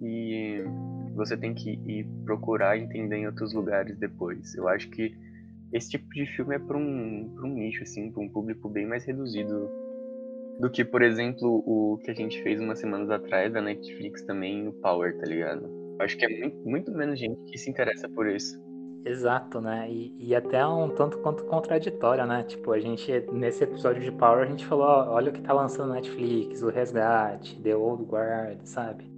e 0.00 0.62
você 1.14 1.36
tem 1.36 1.54
que 1.54 1.70
ir 1.86 2.06
procurar 2.24 2.78
entender 2.78 3.16
em 3.16 3.26
outros 3.26 3.52
lugares 3.52 3.96
depois. 3.98 4.54
Eu 4.54 4.68
acho 4.68 4.88
que 4.90 5.16
esse 5.72 5.90
tipo 5.90 6.08
de 6.10 6.26
filme 6.26 6.56
é 6.56 6.58
para 6.58 6.76
um, 6.76 7.32
pra 7.34 7.46
um 7.46 7.54
nicho, 7.54 7.82
assim, 7.82 8.10
para 8.10 8.22
um 8.22 8.28
público 8.28 8.68
bem 8.68 8.86
mais 8.86 9.04
reduzido 9.04 9.70
do 10.60 10.70
que, 10.70 10.84
por 10.84 11.02
exemplo, 11.02 11.62
o 11.66 11.98
que 12.04 12.10
a 12.10 12.14
gente 12.14 12.42
fez 12.42 12.60
umas 12.60 12.78
semanas 12.78 13.10
atrás 13.10 13.52
da 13.52 13.60
Netflix 13.60 14.22
também, 14.22 14.68
o 14.68 14.72
Power, 14.74 15.16
tá 15.18 15.26
ligado? 15.26 15.64
Eu 15.98 16.04
acho 16.04 16.16
que 16.16 16.24
é 16.24 16.28
muito, 16.28 16.68
muito 16.68 16.92
menos 16.92 17.18
gente 17.18 17.42
que 17.50 17.58
se 17.58 17.70
interessa 17.70 18.08
por 18.08 18.28
isso. 18.28 18.60
Exato, 19.04 19.60
né? 19.60 19.90
E, 19.90 20.14
e 20.18 20.34
até 20.34 20.64
um 20.64 20.88
tanto 20.90 21.18
quanto 21.18 21.44
contraditória, 21.44 22.24
né? 22.24 22.44
Tipo, 22.44 22.72
a 22.72 22.78
gente, 22.78 23.10
nesse 23.32 23.64
episódio 23.64 24.02
de 24.02 24.12
Power, 24.12 24.44
a 24.44 24.50
gente 24.50 24.64
falou, 24.64 24.86
ó, 24.86 25.14
olha 25.14 25.30
o 25.30 25.32
que 25.32 25.40
tá 25.40 25.52
lançando 25.52 25.88
na 25.88 25.94
Netflix, 25.96 26.62
o 26.62 26.68
Resgate, 26.68 27.60
The 27.60 27.74
Old 27.74 28.04
Guard, 28.04 28.58
sabe? 28.64 29.10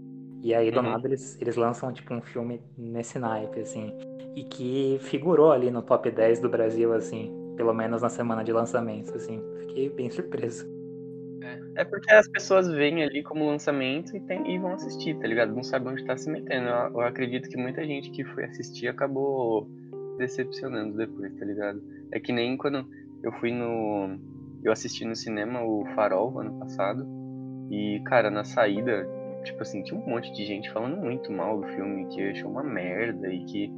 E 0.43 0.55
aí, 0.55 0.71
do 0.71 0.79
uhum. 0.79 0.91
nada, 0.91 1.07
eles, 1.07 1.39
eles 1.41 1.57
lançam, 1.57 1.93
tipo, 1.93 2.15
um 2.15 2.23
filme 2.23 2.63
nesse 2.79 3.19
naipe, 3.19 3.61
assim. 3.61 3.93
E 4.37 4.45
que 4.45 4.99
figurou 5.03 5.53
ali 5.53 5.71
no 5.71 5.83
top 5.83 6.11
10 6.11 6.41
do 6.41 6.49
Brasil, 6.49 6.93
assim. 6.93 7.33
Pelo 7.57 7.73
menos 7.73 8.03
na 8.03 8.09
semana 8.09 8.43
de 8.43 8.53
lançamento, 8.53 9.15
assim. 9.15 9.41
Fiquei 9.61 9.89
bem 9.89 10.11
surpreso. 10.11 10.69
É, 11.43 11.83
é 11.83 11.85
porque 11.85 12.13
as 12.13 12.29
pessoas 12.29 12.69
veem 12.69 13.03
ali 13.03 13.23
como 13.23 13.47
lançamento 13.47 14.17
e, 14.17 14.21
tem, 14.21 14.55
e 14.55 14.59
vão 14.59 14.73
assistir, 14.73 15.17
tá 15.19 15.27
ligado? 15.27 15.55
Não 15.55 15.63
sabe 15.63 15.89
onde 15.89 16.05
tá 16.05 16.17
se 16.17 16.31
metendo. 16.31 16.69
Eu, 16.69 16.93
eu 16.93 17.01
acredito 17.01 17.49
que 17.49 17.57
muita 17.57 17.85
gente 17.85 18.11
que 18.11 18.25
foi 18.25 18.45
assistir 18.45 18.89
acabou 18.89 19.69
decepcionando 20.19 20.97
depois, 20.97 21.35
tá 21.35 21.45
ligado? 21.45 21.83
É 22.13 22.21
que 22.21 22.33
nem 22.33 22.57
quando 22.57 22.87
eu 23.23 23.33
fui 23.33 23.51
no. 23.51 24.19
Eu 24.63 24.73
assisti 24.73 25.05
no 25.05 25.15
cinema 25.15 25.63
o 25.63 25.85
Farol 25.95 26.39
ano 26.39 26.59
passado. 26.59 27.07
E, 27.71 28.01
cara, 28.07 28.31
na 28.31 28.45
saída, 28.45 29.07
tipo 29.43 29.63
assim, 29.63 29.83
tinha 29.83 29.99
um 29.99 30.07
monte 30.07 30.33
de 30.33 30.45
gente 30.45 30.71
falando 30.71 30.97
muito 30.97 31.33
mal 31.33 31.61
do 31.61 31.67
filme, 31.69 32.07
que 32.07 32.23
achou 32.31 32.51
uma 32.51 32.63
merda 32.63 33.29
e 33.33 33.45
que 33.45 33.73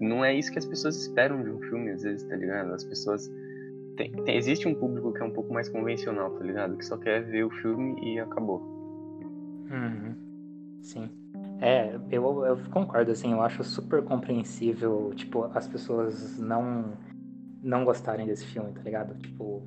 não 0.00 0.24
é 0.24 0.34
isso 0.34 0.52
que 0.52 0.58
as 0.58 0.66
pessoas 0.66 0.96
esperam 0.96 1.42
de 1.42 1.50
um 1.50 1.60
filme, 1.62 1.90
às 1.90 2.02
vezes, 2.02 2.22
tá 2.24 2.36
ligado? 2.36 2.72
As 2.72 2.84
pessoas 2.84 3.30
tem, 3.96 4.12
tem, 4.12 4.36
existe 4.36 4.68
um 4.68 4.74
público 4.74 5.12
que 5.12 5.20
é 5.20 5.24
um 5.24 5.32
pouco 5.32 5.52
mais 5.52 5.68
convencional, 5.68 6.30
tá 6.30 6.44
ligado? 6.44 6.76
Que 6.76 6.84
só 6.84 6.96
quer 6.96 7.24
ver 7.24 7.44
o 7.44 7.50
filme 7.50 8.00
e 8.00 8.20
acabou. 8.20 8.60
Uhum. 9.70 10.14
Sim. 10.80 11.10
É, 11.60 11.98
eu, 12.10 12.44
eu 12.46 12.56
concordo, 12.70 13.10
assim, 13.10 13.32
eu 13.32 13.42
acho 13.42 13.64
super 13.64 14.02
compreensível, 14.04 15.12
tipo, 15.16 15.44
as 15.52 15.66
pessoas 15.66 16.38
não 16.38 16.96
não 17.60 17.84
gostarem 17.84 18.24
desse 18.24 18.46
filme, 18.46 18.72
tá 18.72 18.80
ligado? 18.82 19.14
Tipo, 19.18 19.62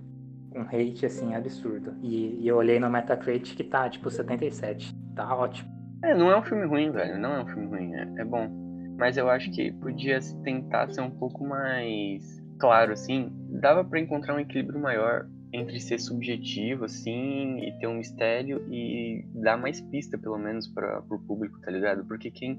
um 0.56 0.62
hate, 0.62 1.06
assim, 1.06 1.36
absurdo. 1.36 1.94
E, 2.02 2.40
e 2.42 2.48
eu 2.48 2.56
olhei 2.56 2.80
no 2.80 2.90
Metacritic 2.90 3.58
que 3.58 3.66
tá, 3.66 3.90
tipo, 3.90 4.10
77. 4.10 4.96
Tá 5.14 5.36
ótimo. 5.36 5.70
É, 6.02 6.16
não 6.16 6.32
é 6.32 6.40
um 6.40 6.42
filme 6.42 6.66
ruim, 6.66 6.90
velho. 6.90 7.20
Não 7.20 7.34
é 7.34 7.44
um 7.44 7.48
filme 7.48 7.68
ruim, 7.68 7.94
é, 7.94 8.22
é 8.22 8.26
bom. 8.26 8.50
Mas 8.98 9.18
eu 9.18 9.30
acho 9.30 9.52
que 9.52 9.72
podia 9.72 10.20
tentar 10.44 10.92
ser 10.92 11.02
um 11.02 11.10
pouco 11.10 11.46
mais 11.46 12.42
claro, 12.60 12.94
assim, 12.94 13.32
dava 13.60 13.84
para 13.84 14.00
encontrar 14.00 14.36
um 14.36 14.40
equilíbrio 14.40 14.80
maior 14.80 15.28
entre 15.52 15.80
ser 15.80 16.00
subjetivo, 16.00 16.86
assim, 16.86 17.60
e 17.60 17.78
ter 17.80 17.88
um 17.88 17.96
mistério 17.96 18.64
e 18.72 19.26
dar 19.34 19.58
mais 19.58 19.82
pista, 19.82 20.18
pelo 20.18 20.38
menos, 20.38 20.68
para 20.68 21.04
o 21.10 21.20
público, 21.20 21.60
tá 21.60 21.72
ligado? 21.72 22.06
Porque 22.06 22.32
quem, 22.32 22.58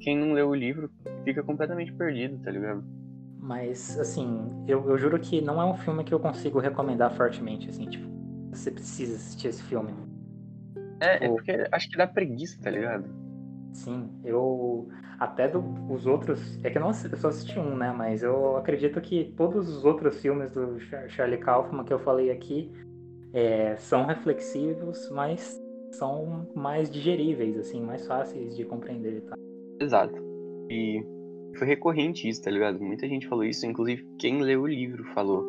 quem 0.00 0.18
não 0.18 0.32
leu 0.32 0.48
o 0.48 0.54
livro 0.54 0.90
fica 1.22 1.42
completamente 1.42 1.92
perdido, 1.92 2.38
tá 2.42 2.50
ligado? 2.50 2.82
Mas, 3.38 3.96
assim, 4.00 4.50
eu, 4.66 4.88
eu 4.90 4.98
juro 4.98 5.20
que 5.20 5.40
não 5.40 5.60
é 5.60 5.64
um 5.64 5.76
filme 5.76 6.02
que 6.02 6.12
eu 6.12 6.18
consigo 6.18 6.58
recomendar 6.58 7.14
fortemente, 7.14 7.68
assim, 7.70 7.88
tipo, 7.88 8.08
você 8.50 8.70
precisa 8.70 9.14
assistir 9.14 9.48
esse 9.48 9.62
filme. 9.62 9.92
É, 11.00 11.16
é 11.16 11.18
tipo... 11.18 11.24
é 11.24 11.28
porque 11.28 11.68
acho 11.70 11.90
que 11.90 11.96
dá 11.96 12.06
preguiça, 12.06 12.60
tá 12.60 12.70
ligado? 12.70 13.04
Sim, 13.72 14.10
eu 14.24 14.88
até 15.18 15.48
do, 15.48 15.62
os 15.90 16.06
outros. 16.06 16.58
É 16.64 16.70
que 16.70 16.78
eu, 16.78 16.82
não, 16.82 16.88
eu 16.88 17.16
só 17.16 17.28
assisti 17.28 17.58
um, 17.58 17.76
né? 17.76 17.92
Mas 17.96 18.22
eu 18.22 18.56
acredito 18.56 19.00
que 19.00 19.32
todos 19.36 19.68
os 19.68 19.84
outros 19.84 20.20
filmes 20.20 20.50
do 20.52 20.78
Charlie 21.08 21.38
Kaufman 21.38 21.84
que 21.84 21.92
eu 21.92 21.98
falei 21.98 22.30
aqui 22.30 22.70
é, 23.32 23.76
são 23.76 24.06
reflexivos, 24.06 25.10
mas 25.10 25.60
são 25.92 26.48
mais 26.54 26.90
digeríveis, 26.90 27.56
assim, 27.58 27.80
mais 27.80 28.06
fáceis 28.06 28.56
de 28.56 28.64
compreender 28.64 29.22
tá? 29.22 29.34
Exato. 29.80 30.14
E 30.70 31.02
foi 31.56 31.66
recorrente 31.66 32.28
isso, 32.28 32.42
tá 32.42 32.50
ligado? 32.50 32.80
Muita 32.80 33.08
gente 33.08 33.26
falou 33.26 33.44
isso, 33.44 33.66
inclusive 33.66 34.06
quem 34.18 34.42
leu 34.42 34.62
o 34.62 34.66
livro 34.66 35.04
falou 35.14 35.44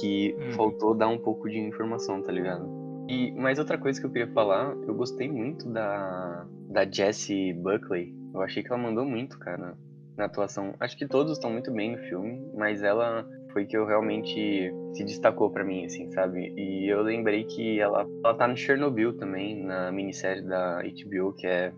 que 0.00 0.34
hum. 0.38 0.52
faltou 0.52 0.94
dar 0.94 1.08
um 1.08 1.18
pouco 1.18 1.48
de 1.48 1.58
informação, 1.58 2.20
tá 2.20 2.32
ligado? 2.32 2.68
E 3.08 3.32
mais 3.32 3.58
outra 3.58 3.78
coisa 3.78 4.00
que 4.00 4.06
eu 4.06 4.10
queria 4.10 4.32
falar, 4.32 4.74
eu 4.86 4.94
gostei 4.94 5.30
muito 5.30 5.68
da, 5.68 6.46
da 6.74 6.84
Jessie 6.84 7.52
Buckley, 7.52 8.12
eu 8.34 8.42
achei 8.42 8.60
que 8.60 8.70
ela 8.70 8.82
mandou 8.82 9.04
muito, 9.04 9.38
cara, 9.38 9.78
na 10.16 10.24
atuação. 10.24 10.74
Acho 10.80 10.98
que 10.98 11.06
todos 11.06 11.34
estão 11.34 11.50
muito 11.50 11.70
bem 11.70 11.92
no 11.92 11.98
filme, 12.08 12.44
mas 12.52 12.82
ela 12.82 13.24
foi 13.52 13.64
que 13.64 13.76
eu 13.76 13.86
realmente 13.86 14.72
se 14.92 15.04
destacou 15.04 15.50
para 15.50 15.62
mim, 15.62 15.84
assim, 15.84 16.10
sabe? 16.10 16.52
E 16.56 16.88
eu 16.88 17.00
lembrei 17.02 17.44
que 17.44 17.78
ela, 17.78 18.04
ela 18.24 18.34
tá 18.34 18.48
no 18.48 18.56
Chernobyl 18.56 19.16
também, 19.16 19.64
na 19.64 19.92
minissérie 19.92 20.42
da 20.42 20.82
HBO, 20.82 21.32
que 21.34 21.46
é 21.46 21.72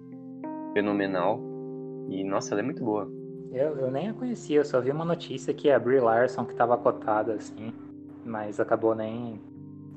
fenomenal. 0.72 1.42
E, 2.08 2.24
nossa, 2.24 2.54
ela 2.54 2.62
é 2.62 2.64
muito 2.64 2.82
boa. 2.82 3.06
Eu, 3.52 3.76
eu 3.76 3.90
nem 3.90 4.08
a 4.08 4.14
conhecia, 4.14 4.60
eu 4.60 4.64
só 4.64 4.80
vi 4.80 4.90
uma 4.90 5.04
notícia 5.04 5.52
que 5.52 5.70
a 5.70 5.78
Brie 5.78 6.00
Larson 6.00 6.46
que 6.46 6.54
tava 6.54 6.78
cotada, 6.78 7.34
assim, 7.34 7.70
mas 8.24 8.58
acabou 8.58 8.94
nem 8.94 9.38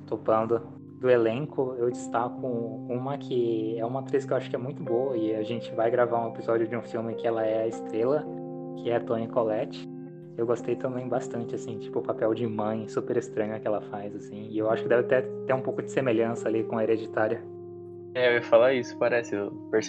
topando 0.06 0.62
do 1.00 1.10
elenco, 1.10 1.76
eu 1.80 1.90
destaco 1.90 2.46
uma 2.46 3.18
que 3.18 3.80
é 3.80 3.86
uma 3.86 4.02
atriz 4.02 4.26
que 4.26 4.34
eu 4.34 4.38
acho 4.38 4.50
que 4.50 4.56
é 4.56 4.60
muito 4.60 4.84
boa 4.84 5.16
e 5.16 5.34
a 5.34 5.44
gente 5.44 5.74
vai 5.74 5.90
gravar 5.90 6.26
um 6.26 6.30
episódio 6.30 6.68
de 6.68 6.76
um 6.76 6.82
filme 6.82 7.16
que 7.16 7.26
ela 7.26 7.46
é 7.46 7.64
a 7.64 7.68
estrela, 7.68 8.26
que 8.78 8.90
é 8.90 8.98
a 8.98 9.00
Toni 9.00 9.28
Collette. 9.28 9.90
Eu 10.38 10.46
gostei 10.46 10.76
também 10.76 11.08
bastante, 11.08 11.56
assim, 11.56 11.80
tipo, 11.80 12.00
o 12.00 12.02
papel 12.02 12.34
de 12.34 12.46
mãe 12.48 12.88
super 12.88 13.18
estranho 13.18 13.60
que 13.60 13.68
ela 13.68 13.82
faz, 13.82 14.16
assim. 14.16 14.48
E 14.50 14.58
eu 14.58 14.70
acho 14.70 14.84
que 14.84 14.90
deve 14.90 15.04
ter, 15.04 15.26
ter 15.46 15.54
um 15.54 15.62
pouco 15.62 15.82
de 15.82 15.92
semelhança 15.92 16.48
ali 16.48 16.64
com 16.64 16.78
a 16.78 16.84
Hereditária. 16.84 17.42
É, 18.14 18.30
eu 18.30 18.34
ia 18.36 18.42
falar 18.42 18.74
isso, 18.74 18.98
parece. 18.98 19.36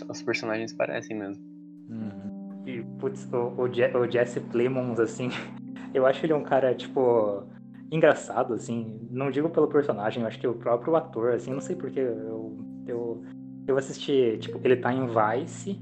Os 0.08 0.22
personagens 0.22 0.72
parecem 0.72 1.16
mesmo. 1.16 1.42
Uhum. 1.88 2.62
E, 2.66 2.82
putz, 2.98 3.28
o, 3.32 3.62
o, 3.62 3.72
Je 3.72 3.96
o 3.96 4.10
Jesse 4.10 4.40
Plemons, 4.40 4.98
assim, 4.98 5.28
eu 5.94 6.04
acho 6.04 6.26
ele 6.26 6.34
um 6.34 6.42
cara, 6.42 6.74
tipo, 6.74 7.44
engraçado, 7.90 8.54
assim. 8.54 9.06
Não 9.10 9.30
digo 9.30 9.50
pelo 9.50 9.68
personagem, 9.68 10.22
eu 10.22 10.28
acho 10.28 10.38
que 10.38 10.46
o 10.46 10.54
próprio 10.54 10.96
ator, 10.96 11.32
assim, 11.32 11.52
não 11.52 11.60
sei 11.60 11.76
porque 11.76 12.00
eu, 12.00 12.58
eu, 12.86 13.24
eu 13.66 13.76
assisti, 13.76 14.38
tipo, 14.38 14.60
ele 14.62 14.76
tá 14.76 14.92
em 14.92 15.06
Vice 15.06 15.80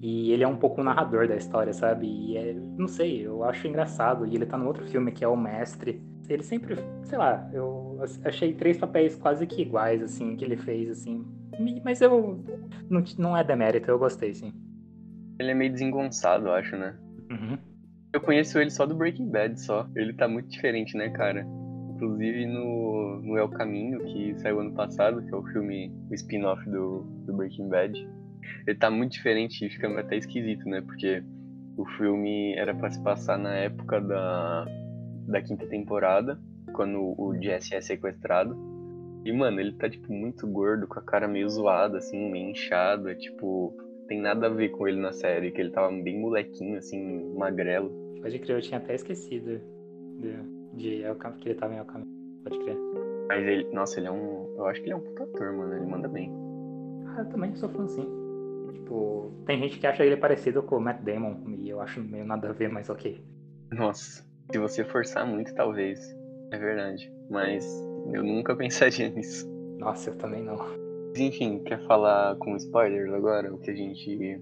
e 0.00 0.32
ele 0.32 0.44
é 0.44 0.48
um 0.48 0.56
pouco 0.56 0.80
o 0.80 0.84
narrador 0.84 1.26
da 1.26 1.36
história, 1.36 1.72
sabe? 1.72 2.06
E 2.06 2.36
é, 2.36 2.52
não 2.52 2.86
sei, 2.86 3.26
eu 3.26 3.42
acho 3.44 3.66
engraçado. 3.66 4.26
E 4.26 4.34
ele 4.34 4.46
tá 4.46 4.56
no 4.56 4.66
outro 4.66 4.86
filme 4.86 5.10
que 5.10 5.24
é 5.24 5.28
O 5.28 5.36
Mestre. 5.36 6.00
Ele 6.28 6.42
sempre, 6.42 6.76
sei 7.04 7.16
lá, 7.16 7.48
eu 7.52 7.98
achei 8.24 8.52
três 8.52 8.76
papéis 8.76 9.16
quase 9.16 9.46
que 9.46 9.62
iguais, 9.62 10.02
assim, 10.02 10.36
que 10.36 10.44
ele 10.44 10.56
fez, 10.58 10.90
assim. 10.90 11.26
Mas 11.82 12.00
eu. 12.02 12.44
Não, 12.88 13.02
não 13.16 13.36
é 13.36 13.42
demérito, 13.42 13.90
eu 13.90 13.98
gostei, 13.98 14.34
sim. 14.34 14.52
Ele 15.40 15.52
é 15.52 15.54
meio 15.54 15.72
desengonçado, 15.72 16.48
eu 16.48 16.52
acho, 16.52 16.76
né? 16.76 16.96
Uhum. 17.30 17.58
Eu 18.18 18.22
conheço 18.22 18.58
ele 18.58 18.68
só 18.68 18.84
do 18.84 18.96
Breaking 18.96 19.30
Bad, 19.30 19.60
só. 19.60 19.88
Ele 19.94 20.12
tá 20.12 20.26
muito 20.26 20.48
diferente, 20.48 20.96
né, 20.96 21.08
cara? 21.08 21.46
Inclusive 21.94 22.46
no, 22.46 23.22
no 23.22 23.38
El 23.38 23.48
Caminho, 23.48 24.00
que 24.06 24.36
saiu 24.40 24.58
ano 24.58 24.74
passado, 24.74 25.24
que 25.24 25.32
é 25.32 25.36
o 25.36 25.44
filme, 25.44 25.94
o 26.10 26.14
spin-off 26.14 26.68
do, 26.68 27.04
do 27.24 27.32
Breaking 27.32 27.68
Bad. 27.68 27.96
Ele 28.66 28.76
tá 28.76 28.90
muito 28.90 29.12
diferente 29.12 29.64
e 29.64 29.70
fica 29.70 29.88
até 30.00 30.16
esquisito, 30.16 30.68
né? 30.68 30.80
Porque 30.80 31.22
o 31.76 31.86
filme 31.96 32.56
era 32.56 32.74
pra 32.74 32.90
se 32.90 33.00
passar 33.04 33.38
na 33.38 33.54
época 33.54 34.00
da, 34.00 34.66
da 35.28 35.40
quinta 35.40 35.64
temporada, 35.68 36.40
quando 36.74 37.14
o 37.16 37.40
Jesse 37.40 37.76
é 37.76 37.80
sequestrado. 37.80 38.58
E, 39.24 39.32
mano, 39.32 39.60
ele 39.60 39.74
tá, 39.74 39.88
tipo, 39.88 40.12
muito 40.12 40.44
gordo, 40.44 40.88
com 40.88 40.98
a 40.98 41.02
cara 41.02 41.28
meio 41.28 41.48
zoada, 41.48 41.98
assim, 41.98 42.32
meio 42.32 42.50
inchada, 42.50 43.14
tipo 43.14 43.76
tem 44.08 44.18
nada 44.18 44.46
a 44.46 44.50
ver 44.50 44.70
com 44.70 44.88
ele 44.88 44.98
na 44.98 45.12
série, 45.12 45.52
que 45.52 45.60
ele 45.60 45.70
tava 45.70 45.92
bem 45.92 46.18
molequinho, 46.18 46.78
assim, 46.78 47.32
magrelo. 47.36 48.07
Pode 48.20 48.38
crer, 48.38 48.56
eu 48.56 48.62
tinha 48.62 48.78
até 48.78 48.94
esquecido 48.94 49.60
de, 50.18 50.32
de 50.74 51.02
que 51.40 51.48
ele 51.48 51.58
tava 51.58 51.74
em 51.74 51.78
Alcântara. 51.78 52.10
Pode 52.44 52.58
crer. 52.60 52.76
Mas 53.28 53.46
ele, 53.46 53.64
nossa, 53.72 54.00
ele 54.00 54.08
é 54.08 54.10
um. 54.10 54.54
Eu 54.56 54.66
acho 54.66 54.80
que 54.80 54.86
ele 54.86 54.94
é 54.94 54.96
um 54.96 55.00
puta 55.00 55.24
ator, 55.24 55.52
mano. 55.52 55.74
Ele 55.74 55.86
manda 55.86 56.08
bem. 56.08 56.32
Ah, 57.08 57.20
eu 57.20 57.26
também 57.26 57.54
sou 57.54 57.68
fã 57.68 57.86
sim. 57.86 58.06
Tipo, 58.72 59.32
tem 59.46 59.58
gente 59.58 59.78
que 59.78 59.86
acha 59.86 60.04
ele 60.04 60.16
parecido 60.16 60.62
com 60.62 60.76
o 60.76 60.80
Matt 60.80 61.02
Damon, 61.02 61.36
e 61.58 61.68
eu 61.68 61.80
acho 61.80 62.00
meio 62.00 62.24
nada 62.24 62.48
a 62.48 62.52
ver, 62.52 62.68
mas 62.68 62.88
ok. 62.88 63.22
Nossa, 63.70 64.24
se 64.50 64.58
você 64.58 64.84
forçar 64.84 65.26
muito, 65.26 65.54
talvez. 65.54 66.00
É 66.50 66.58
verdade. 66.58 67.12
Mas 67.28 67.66
eu 68.12 68.22
nunca 68.22 68.56
pensaria 68.56 69.10
nisso. 69.10 69.46
Nossa, 69.78 70.10
eu 70.10 70.16
também 70.16 70.42
não 70.42 70.56
enfim, 71.16 71.58
quer 71.64 71.80
falar 71.86 72.36
com 72.36 72.56
spoilers 72.56 73.12
agora? 73.12 73.52
O 73.52 73.58
que 73.58 73.70
a 73.70 73.74
gente. 73.74 74.40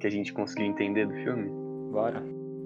que 0.00 0.06
a 0.06 0.10
gente 0.10 0.32
conseguiu 0.32 0.66
entender 0.66 1.06
do 1.06 1.14
filme? 1.14 1.50
Bora. 1.90 2.22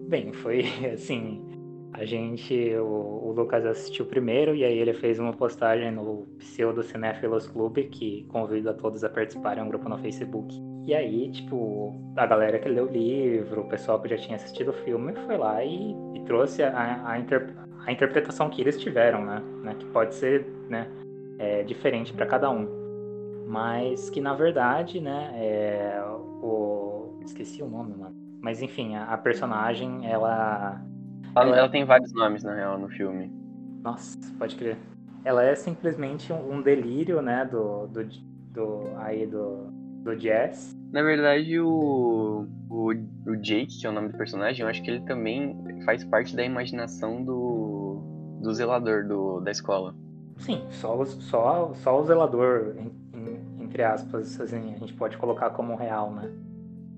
Bem, 0.09 0.33
foi 0.33 0.65
assim. 0.93 1.45
A 1.93 2.05
gente. 2.05 2.75
O, 2.77 3.29
o 3.29 3.33
Lucas 3.33 3.65
assistiu 3.67 4.07
primeiro 4.07 4.55
e 4.55 4.65
aí 4.65 4.79
ele 4.79 4.95
fez 4.95 5.19
uma 5.19 5.33
postagem 5.35 5.91
no 5.91 6.27
Pseudo 6.39 6.83
Cinéfilos 6.83 7.47
Clube, 7.47 7.85
que 7.85 8.25
convida 8.29 8.73
todos 8.73 9.05
a 9.05 9.11
participarem, 9.11 9.63
é 9.63 9.67
um 9.67 9.69
grupo 9.69 9.89
no 9.89 9.99
Facebook. 9.99 10.55
E 10.87 10.95
aí, 10.95 11.31
tipo, 11.31 11.95
a 12.17 12.25
galera 12.25 12.59
que 12.59 12.69
leu 12.69 12.87
o 12.87 12.91
livro, 12.91 13.61
o 13.63 13.69
pessoal 13.69 14.01
que 14.01 14.09
já 14.09 14.17
tinha 14.17 14.37
assistido 14.37 14.71
o 14.71 14.73
filme, 14.73 15.15
foi 15.27 15.37
lá 15.37 15.63
e, 15.63 15.95
e 16.15 16.21
trouxe 16.25 16.63
a, 16.63 17.07
a, 17.07 17.19
inter, 17.19 17.55
a, 17.85 17.93
interpretação 17.93 18.49
que 18.49 18.63
eles 18.63 18.81
tiveram, 18.81 19.23
né? 19.23 19.43
né? 19.63 19.77
Que 19.79 19.85
pode 19.87 20.15
ser 20.15 20.47
né, 20.71 20.91
é, 21.39 21.63
diferente 21.63 22.15
para 22.15 22.25
cada 22.25 22.51
um. 22.51 22.67
Mas 23.47 24.09
que, 24.09 24.21
na 24.21 24.33
verdade, 24.33 24.99
né, 24.99 25.31
é, 25.35 26.03
o... 26.43 27.19
Esqueci 27.23 27.63
o 27.63 27.69
nome, 27.69 27.95
mano. 27.95 28.28
Mas, 28.49 28.63
enfim, 28.63 28.97
a, 28.97 29.05
a 29.05 29.19
personagem, 29.19 30.11
ela... 30.11 30.81
Ela, 31.37 31.55
ela 31.55 31.69
tem 31.69 31.85
vários 31.85 32.15
nomes, 32.15 32.43
na 32.43 32.55
real, 32.55 32.79
no 32.79 32.89
filme. 32.89 33.31
Nossa, 33.83 34.19
pode 34.39 34.57
crer. 34.57 34.79
Ela 35.23 35.45
é 35.45 35.55
simplesmente 35.55 36.33
um, 36.33 36.63
delírio, 36.63 37.21
né, 37.21 37.45
do, 37.45 37.87
do, 37.89 38.09
do, 38.55 38.97
aí 38.97 39.27
do, 39.27 39.67
do 40.03 40.17
Jazz. 40.17 40.75
Na 40.91 41.03
verdade, 41.03 41.61
o, 41.61 42.47
o, 42.71 42.95
o 43.27 43.37
Jake, 43.37 43.81
que 43.81 43.87
é 43.87 43.91
o 43.91 43.93
nome 43.93 44.09
do 44.09 44.17
personagem, 44.17 44.63
eu 44.63 44.69
acho 44.69 44.83
que 44.83 44.93
ele 44.93 45.05
também 45.05 45.55
faz 45.85 46.03
parte 46.05 46.35
da 46.35 46.43
imaginação 46.43 47.23
do, 47.23 48.39
do 48.41 48.55
zelador 48.55 49.07
do, 49.07 49.41
da 49.41 49.51
escola. 49.51 49.95
Sim, 50.39 50.65
só, 50.71 51.05
só, 51.05 51.75
só 51.75 52.01
o 52.01 52.07
zelador, 52.07 52.77
entre 53.61 53.83
aspas, 53.83 54.41
assim, 54.41 54.73
a 54.73 54.79
gente 54.79 54.95
pode 54.95 55.19
colocar 55.19 55.51
como 55.51 55.77
real, 55.77 56.11
né? 56.15 56.33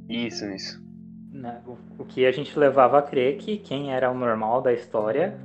Isso, 0.09 0.45
isso. 0.47 0.90
Né, 1.33 1.63
o, 1.65 2.03
o 2.03 2.05
que 2.05 2.27
a 2.27 2.33
gente 2.33 2.59
levava 2.59 2.99
a 2.99 3.03
crer 3.03 3.37
que 3.37 3.57
quem 3.59 3.93
era 3.93 4.11
o 4.11 4.15
normal 4.15 4.61
da 4.61 4.73
história 4.73 5.39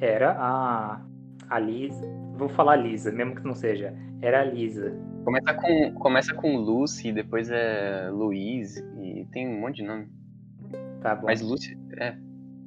era 0.00 0.32
a, 0.32 1.00
a 1.48 1.58
Lisa. 1.58 2.06
Vou 2.36 2.48
falar 2.48 2.76
Lisa, 2.76 3.12
mesmo 3.12 3.34
que 3.34 3.44
não 3.44 3.54
seja. 3.54 3.94
Era 4.20 4.40
a 4.40 4.44
Lisa. 4.44 4.96
Começa 5.24 5.54
com, 5.54 5.94
começa 5.94 6.34
com 6.34 6.56
Lucy, 6.56 7.12
depois 7.12 7.50
é 7.50 8.08
Luiz, 8.10 8.76
e 8.98 9.26
tem 9.32 9.48
um 9.48 9.60
monte 9.60 9.76
de 9.76 9.84
nome. 9.84 10.08
Tá 11.02 11.14
bom. 11.14 11.26
Mas 11.26 11.42
Lucy, 11.42 11.76
é, 11.98 12.16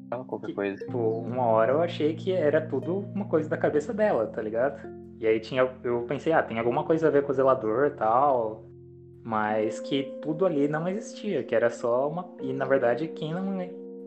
fala 0.10 0.26
qualquer 0.26 0.48
que, 0.48 0.54
coisa. 0.54 0.78
Tipo, 0.86 0.98
uma 0.98 1.46
hora 1.46 1.72
eu 1.72 1.82
achei 1.82 2.16
que 2.16 2.32
era 2.32 2.62
tudo 2.62 3.00
uma 3.16 3.26
coisa 3.26 3.50
da 3.50 3.58
cabeça 3.58 3.94
dela, 3.94 4.28
tá 4.28 4.42
ligado? 4.42 4.80
E 5.20 5.28
aí 5.28 5.40
tinha, 5.40 5.70
eu 5.84 6.04
pensei, 6.04 6.34
ah, 6.34 6.44
tem 6.44 6.60
alguma 6.60 6.84
coisa 6.84 7.08
a 7.08 7.12
ver 7.12 7.24
com 7.24 7.32
o 7.32 7.36
zelador 7.36 7.88
e 7.88 7.92
tal, 7.92 8.64
mas 9.24 9.80
que 9.80 10.18
tudo 10.22 10.46
ali 10.46 10.68
não 10.68 10.88
existia, 10.88 11.44
que 11.44 11.56
era 11.56 11.70
só 11.70 12.08
uma. 12.10 12.30
E 12.42 12.54
na 12.54 12.66
verdade 12.66 13.08
quem 13.08 13.34
não 13.34 13.60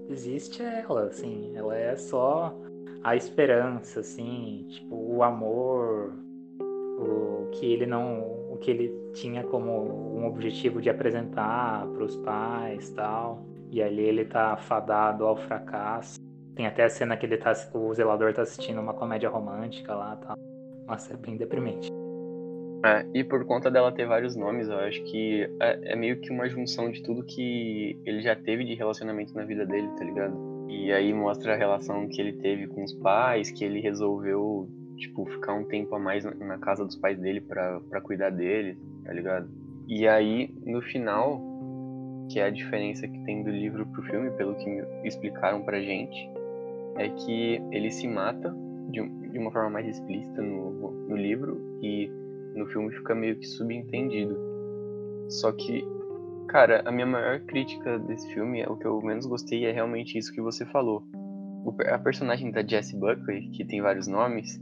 existe 0.08 0.62
é 0.62 0.80
ela, 0.80 1.04
assim, 1.04 1.52
ela 1.56 1.76
é 1.76 1.96
só 1.96 2.54
a 3.02 3.16
esperança, 3.16 4.00
assim, 4.00 4.66
tipo, 4.68 4.94
o 4.94 5.22
amor, 5.22 6.12
o 6.60 7.48
que 7.52 7.66
ele 7.72 7.86
não 7.86 8.20
o 8.50 8.58
que 8.58 8.70
ele 8.70 9.10
tinha 9.14 9.42
como 9.44 10.18
um 10.18 10.26
objetivo 10.26 10.80
de 10.80 10.90
apresentar 10.90 11.86
para 11.86 12.04
os 12.04 12.16
pais 12.16 12.90
tal 12.90 13.44
e 13.70 13.82
ali 13.82 14.02
ele 14.02 14.24
tá 14.24 14.56
fadado 14.56 15.26
ao 15.26 15.36
fracasso 15.36 16.20
tem 16.54 16.66
até 16.66 16.84
a 16.84 16.88
cena 16.88 17.16
que 17.16 17.26
ele 17.26 17.38
tá 17.38 17.52
o 17.74 17.92
zelador 17.94 18.32
tá 18.32 18.42
assistindo 18.42 18.80
uma 18.80 18.94
comédia 18.94 19.28
romântica 19.28 19.94
lá 19.94 20.16
tal 20.16 20.36
nossa 20.86 21.14
é 21.14 21.16
bem 21.16 21.36
deprimente 21.36 21.90
é, 22.84 23.06
e 23.14 23.22
por 23.22 23.44
conta 23.44 23.70
dela 23.70 23.92
ter 23.92 24.06
vários 24.06 24.34
nomes, 24.34 24.68
eu 24.68 24.78
acho 24.78 25.02
que 25.04 25.48
é, 25.60 25.92
é, 25.92 25.96
meio 25.96 26.20
que 26.20 26.30
uma 26.30 26.48
junção 26.48 26.90
de 26.90 27.02
tudo 27.02 27.22
que 27.22 27.96
ele 28.04 28.20
já 28.20 28.34
teve 28.34 28.64
de 28.64 28.74
relacionamento 28.74 29.34
na 29.34 29.44
vida 29.44 29.64
dele, 29.64 29.88
tá 29.96 30.04
ligado? 30.04 30.34
E 30.68 30.92
aí 30.92 31.12
mostra 31.12 31.54
a 31.54 31.56
relação 31.56 32.08
que 32.08 32.20
ele 32.20 32.32
teve 32.32 32.66
com 32.66 32.82
os 32.82 32.92
pais, 32.94 33.50
que 33.50 33.64
ele 33.64 33.80
resolveu 33.80 34.68
tipo, 34.96 35.26
ficar 35.26 35.54
um 35.54 35.64
tempo 35.64 35.94
a 35.94 35.98
mais 35.98 36.24
na 36.24 36.58
casa 36.58 36.84
dos 36.84 36.96
pais 36.96 37.18
dele 37.18 37.40
para 37.40 38.00
cuidar 38.02 38.30
dele, 38.30 38.76
tá 39.04 39.12
ligado? 39.12 39.48
E 39.86 40.08
aí, 40.08 40.52
no 40.64 40.80
final, 40.82 41.40
que 42.28 42.40
é 42.40 42.44
a 42.44 42.50
diferença 42.50 43.06
que 43.06 43.18
tem 43.24 43.42
do 43.42 43.50
livro 43.50 43.86
pro 43.86 44.02
filme, 44.02 44.30
pelo 44.32 44.54
que 44.56 44.84
explicaram 45.04 45.62
pra 45.62 45.80
gente, 45.80 46.30
é 46.96 47.08
que 47.08 47.60
ele 47.70 47.90
se 47.90 48.08
mata 48.08 48.54
de, 48.88 49.02
de 49.30 49.38
uma 49.38 49.50
forma 49.50 49.70
mais 49.70 49.86
explícita 49.86 50.40
no, 50.42 50.90
no 51.08 51.16
livro 51.16 51.78
e 51.82 52.10
no 52.54 52.66
filme 52.66 52.92
fica 52.92 53.14
meio 53.14 53.36
que 53.36 53.46
subentendido. 53.46 54.36
Só 55.28 55.52
que, 55.52 55.84
cara, 56.48 56.82
a 56.84 56.92
minha 56.92 57.06
maior 57.06 57.40
crítica 57.40 57.98
desse 57.98 58.32
filme, 58.32 58.60
é 58.60 58.68
o 58.68 58.76
que 58.76 58.86
eu 58.86 59.00
menos 59.00 59.26
gostei, 59.26 59.64
é 59.64 59.72
realmente 59.72 60.18
isso 60.18 60.32
que 60.32 60.40
você 60.40 60.64
falou. 60.66 61.02
O, 61.64 61.74
a 61.88 61.98
personagem 61.98 62.50
da 62.50 62.66
Jessie 62.66 62.98
Buckley, 62.98 63.48
que 63.50 63.64
tem 63.64 63.80
vários 63.80 64.06
nomes, 64.06 64.60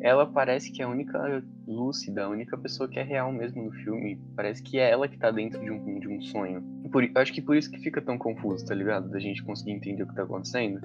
ela 0.00 0.26
parece 0.26 0.72
que 0.72 0.82
é 0.82 0.84
a 0.84 0.88
única 0.88 1.42
lúcida, 1.66 2.24
a 2.24 2.28
única 2.28 2.58
pessoa 2.58 2.88
que 2.88 2.98
é 2.98 3.02
real 3.02 3.32
mesmo 3.32 3.62
no 3.62 3.72
filme. 3.72 4.20
Parece 4.34 4.62
que 4.62 4.78
é 4.78 4.90
ela 4.90 5.08
que 5.08 5.16
tá 5.16 5.30
dentro 5.30 5.60
de 5.60 5.70
um, 5.70 6.00
de 6.00 6.08
um 6.08 6.20
sonho. 6.20 6.62
Por, 6.90 7.08
acho 7.14 7.32
que 7.32 7.40
por 7.40 7.56
isso 7.56 7.70
que 7.70 7.78
fica 7.78 8.02
tão 8.02 8.18
confuso, 8.18 8.66
tá 8.66 8.74
ligado? 8.74 9.08
Da 9.08 9.20
gente 9.20 9.42
conseguir 9.44 9.70
entender 9.70 10.02
o 10.02 10.08
que 10.08 10.14
tá 10.14 10.24
acontecendo. 10.24 10.80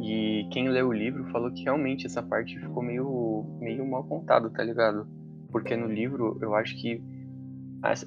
E 0.00 0.48
quem 0.52 0.68
leu 0.68 0.88
o 0.88 0.92
livro 0.92 1.24
falou 1.32 1.50
que 1.50 1.64
realmente 1.64 2.06
essa 2.06 2.22
parte 2.22 2.58
ficou 2.58 2.82
meio, 2.82 3.44
meio 3.58 3.84
mal 3.84 4.04
contada, 4.04 4.48
tá 4.48 4.62
ligado? 4.62 5.08
Porque 5.50 5.76
no 5.76 5.86
livro 5.86 6.38
eu 6.40 6.54
acho 6.54 6.76
que 6.80 7.02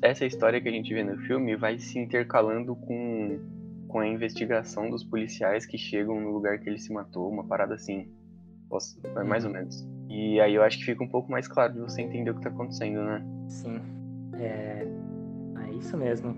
essa 0.01 0.25
história 0.25 0.59
que 0.59 0.67
a 0.67 0.71
gente 0.71 0.93
vê 0.93 1.03
no 1.03 1.17
filme 1.19 1.55
vai 1.55 1.77
se 1.79 1.97
intercalando 1.99 2.75
com, 2.75 3.39
com 3.87 3.99
a 3.99 4.07
investigação 4.07 4.89
dos 4.89 5.03
policiais 5.03 5.65
que 5.65 5.77
chegam 5.77 6.19
no 6.19 6.31
lugar 6.31 6.59
que 6.59 6.69
ele 6.69 6.79
se 6.79 6.91
matou, 6.91 7.29
uma 7.29 7.45
parada 7.45 7.75
assim. 7.75 8.07
Posso, 8.69 8.99
é 9.03 9.23
mais 9.23 9.45
ou 9.45 9.51
menos. 9.51 9.87
E 10.09 10.39
aí 10.39 10.55
eu 10.55 10.63
acho 10.63 10.79
que 10.79 10.85
fica 10.85 11.03
um 11.03 11.07
pouco 11.07 11.31
mais 11.31 11.47
claro 11.47 11.73
de 11.73 11.79
você 11.79 12.01
entender 12.01 12.31
o 12.31 12.35
que 12.35 12.41
tá 12.41 12.49
acontecendo, 12.49 13.03
né? 13.03 13.23
Sim. 13.47 13.79
É, 14.33 14.87
é 15.65 15.73
isso 15.73 15.97
mesmo. 15.97 16.35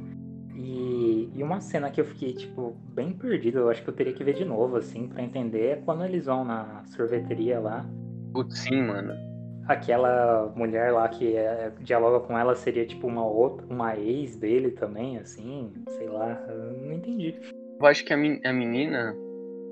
E, 0.56 1.30
e 1.34 1.44
uma 1.44 1.60
cena 1.60 1.90
que 1.90 2.00
eu 2.00 2.06
fiquei, 2.06 2.34
tipo, 2.34 2.76
bem 2.94 3.14
perdido, 3.14 3.60
eu 3.60 3.70
acho 3.70 3.82
que 3.84 3.90
eu 3.90 3.94
teria 3.94 4.14
que 4.14 4.24
ver 4.24 4.36
de 4.36 4.46
novo, 4.46 4.76
assim, 4.76 5.08
para 5.08 5.24
entender, 5.24 5.66
é 5.66 5.76
quando 5.78 6.06
eles 6.06 6.26
vão 6.26 6.46
na 6.46 6.84
sorveteria 6.86 7.60
lá. 7.60 7.86
Putz, 8.34 8.60
sim, 8.60 8.82
mano. 8.84 9.31
Aquela 9.68 10.52
mulher 10.56 10.92
lá 10.92 11.08
que 11.08 11.36
é, 11.36 11.72
dialoga 11.80 12.26
com 12.26 12.38
ela 12.38 12.56
seria, 12.56 12.86
tipo, 12.86 13.08
uma 13.08 13.26
outra, 13.26 13.66
uma 13.70 13.96
ex 13.96 14.36
dele 14.36 14.72
também, 14.72 15.18
assim, 15.18 15.72
sei 15.90 16.08
lá, 16.08 16.40
não 16.84 16.94
entendi. 16.94 17.36
Eu 17.80 17.86
acho 17.86 18.04
que 18.04 18.14
a, 18.14 18.18
a 18.18 18.54
menina, 18.54 19.16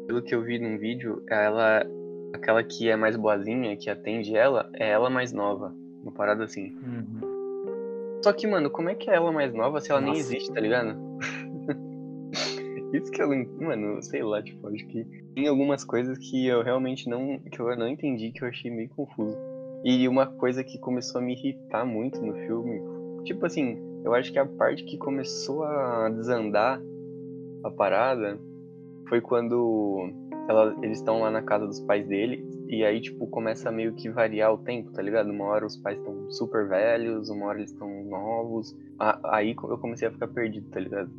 pelo 0.08 0.22
que 0.22 0.34
eu 0.34 0.42
vi 0.42 0.60
num 0.60 0.78
vídeo, 0.78 1.24
ela 1.30 1.86
aquela 2.34 2.64
que 2.64 2.90
é 2.90 2.96
mais 2.96 3.16
boazinha, 3.16 3.76
que 3.76 3.90
atende 3.90 4.36
ela, 4.36 4.70
é 4.74 4.90
ela 4.90 5.10
mais 5.10 5.32
nova. 5.32 5.74
Uma 6.02 6.12
parada 6.12 6.44
assim. 6.44 6.72
Uhum. 6.72 8.20
Só 8.24 8.34
que, 8.34 8.48
mano, 8.48 8.70
como 8.70 8.90
é 8.90 8.96
que 8.96 9.10
é 9.10 9.16
ela 9.16 9.32
mais 9.32 9.54
nova 9.54 9.80
se 9.80 9.92
ela 9.92 10.02
Nossa. 10.02 10.12
nem 10.12 10.20
existe, 10.20 10.52
tá 10.52 10.60
ligado? 10.60 10.98
Isso 12.94 13.12
que 13.12 13.22
eu 13.22 13.30
não. 13.30 13.46
Mano, 13.68 14.02
sei 14.02 14.24
lá, 14.24 14.42
tipo, 14.42 14.68
acho 14.68 14.86
que 14.88 15.06
tem 15.36 15.48
algumas 15.48 15.84
coisas 15.84 16.18
que 16.18 16.48
eu 16.48 16.64
realmente 16.64 17.08
não. 17.10 17.40
que 17.40 17.60
eu 17.60 17.78
não 17.78 17.88
entendi, 17.88 18.32
que 18.32 18.44
eu 18.44 18.48
achei 18.48 18.72
meio 18.72 18.90
confuso. 18.90 19.38
E 19.84 20.08
uma 20.08 20.26
coisa 20.26 20.64
que 20.64 20.78
começou 20.78 21.20
a 21.20 21.24
me 21.24 21.34
irritar 21.34 21.86
muito 21.86 22.22
no 22.22 22.34
filme, 22.34 22.82
tipo 23.24 23.46
assim, 23.46 23.78
eu 24.04 24.14
acho 24.14 24.32
que 24.32 24.40
a 24.40 24.46
parte 24.46 24.84
que 24.84 24.98
começou 24.98 25.64
a 25.64 26.10
desandar 26.10 26.82
a 27.64 27.72
parada 27.72 28.38
foi 29.08 29.22
quando 29.22 30.12
ela, 30.48 30.76
eles 30.82 30.98
estão 30.98 31.22
lá 31.22 31.32
na 31.32 31.42
casa 31.42 31.66
dos 31.66 31.80
pais 31.80 32.08
dele, 32.08 32.46
e 32.68 32.86
aí, 32.86 33.02
tipo, 33.02 33.26
começa 33.26 33.70
a 33.70 33.72
meio 33.72 33.94
que 33.94 34.10
variar 34.10 34.54
o 34.54 34.58
tempo, 34.60 34.92
tá 34.92 35.02
ligado? 35.02 35.32
Uma 35.32 35.46
hora 35.46 35.66
os 35.66 35.76
pais 35.76 35.98
estão 35.98 36.30
super 36.30 36.68
velhos, 36.68 37.30
uma 37.30 37.48
hora 37.48 37.58
eles 37.58 37.72
estão 37.72 38.04
novos. 38.04 38.78
Aí 39.24 39.56
eu 39.58 39.78
comecei 39.80 40.08
a 40.08 40.12
ficar 40.12 40.28
perdido, 40.28 40.70
tá 40.70 40.80
ligado? 40.80 41.10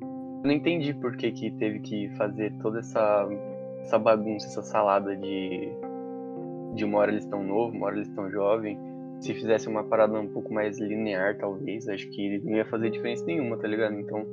Eu 0.00 0.44
não 0.44 0.52
entendi 0.52 0.94
por 0.94 1.16
que, 1.16 1.32
que 1.32 1.50
teve 1.52 1.80
que 1.80 2.08
fazer 2.16 2.52
toda 2.62 2.78
essa, 2.78 3.28
essa 3.80 3.98
bagunça, 3.98 4.46
essa 4.46 4.62
salada 4.62 5.16
de, 5.16 5.68
de 6.74 6.84
uma 6.84 6.98
hora 6.98 7.10
eles 7.10 7.24
estão 7.24 7.42
novos, 7.42 7.74
uma 7.74 7.86
hora 7.86 7.96
eles 7.96 8.08
estão 8.08 8.30
jovens. 8.30 8.78
Se 9.20 9.32
fizesse 9.32 9.68
uma 9.68 9.84
parada 9.84 10.18
um 10.18 10.28
pouco 10.28 10.52
mais 10.52 10.78
linear, 10.78 11.38
talvez, 11.38 11.88
acho 11.88 12.08
que 12.10 12.40
não 12.44 12.56
ia 12.56 12.64
fazer 12.66 12.90
diferença 12.90 13.24
nenhuma, 13.24 13.56
tá 13.56 13.66
ligado? 13.66 13.94
Então, 13.94 14.26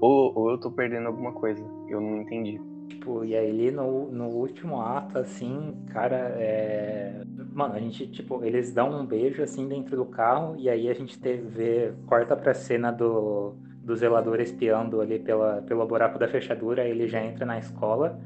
ou, 0.00 0.32
ou 0.36 0.50
eu 0.50 0.58
tô 0.58 0.70
perdendo 0.70 1.06
alguma 1.06 1.32
coisa, 1.32 1.62
eu 1.88 2.00
não 2.00 2.22
entendi. 2.22 2.60
Tipo, 2.88 3.24
e 3.24 3.36
aí 3.36 3.70
no, 3.70 4.10
no 4.10 4.28
último 4.28 4.80
ato, 4.80 5.18
assim, 5.18 5.74
cara, 5.92 6.16
é... 6.38 7.22
Mano, 7.52 7.74
a 7.74 7.78
gente, 7.78 8.06
tipo, 8.08 8.42
eles 8.44 8.72
dão 8.72 9.00
um 9.00 9.06
beijo, 9.06 9.42
assim, 9.42 9.68
dentro 9.68 9.96
do 9.96 10.04
carro, 10.06 10.56
e 10.56 10.68
aí 10.68 10.88
a 10.88 10.94
gente 10.94 11.18
vê, 11.18 11.92
corta 12.06 12.36
pra 12.36 12.54
cena 12.54 12.90
do, 12.90 13.54
do 13.82 13.94
zelador 13.94 14.40
espiando 14.40 15.00
ali 15.00 15.18
pela, 15.18 15.62
pelo 15.62 15.86
buraco 15.86 16.18
da 16.18 16.28
fechadura, 16.28 16.84
ele 16.84 17.08
já 17.08 17.22
entra 17.22 17.44
na 17.44 17.58
escola, 17.58 18.18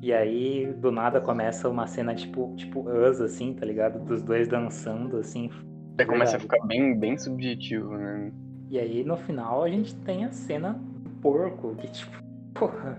e 0.00 0.12
aí, 0.12 0.72
do 0.74 0.92
nada, 0.92 1.20
começa 1.20 1.68
uma 1.68 1.86
cena, 1.86 2.14
tipo, 2.14 2.54
tipo 2.56 2.88
Us, 2.88 3.20
assim, 3.20 3.54
tá 3.54 3.66
ligado? 3.66 3.98
Dos 4.04 4.22
dois 4.22 4.46
dançando, 4.46 5.16
assim. 5.16 5.50
Aí 5.98 6.06
começa 6.06 6.36
a 6.36 6.40
ficar 6.40 6.64
bem, 6.66 6.96
bem 6.96 7.18
subjetivo, 7.18 7.96
né? 7.96 8.32
E 8.70 8.78
aí, 8.78 9.02
no 9.02 9.16
final, 9.16 9.64
a 9.64 9.68
gente 9.68 9.94
tem 9.96 10.24
a 10.24 10.30
cena 10.30 10.74
do 10.74 11.10
porco, 11.20 11.74
que, 11.74 11.90
tipo, 11.90 12.16
porra 12.54 12.98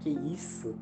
que 0.00 0.10
isso? 0.10 0.76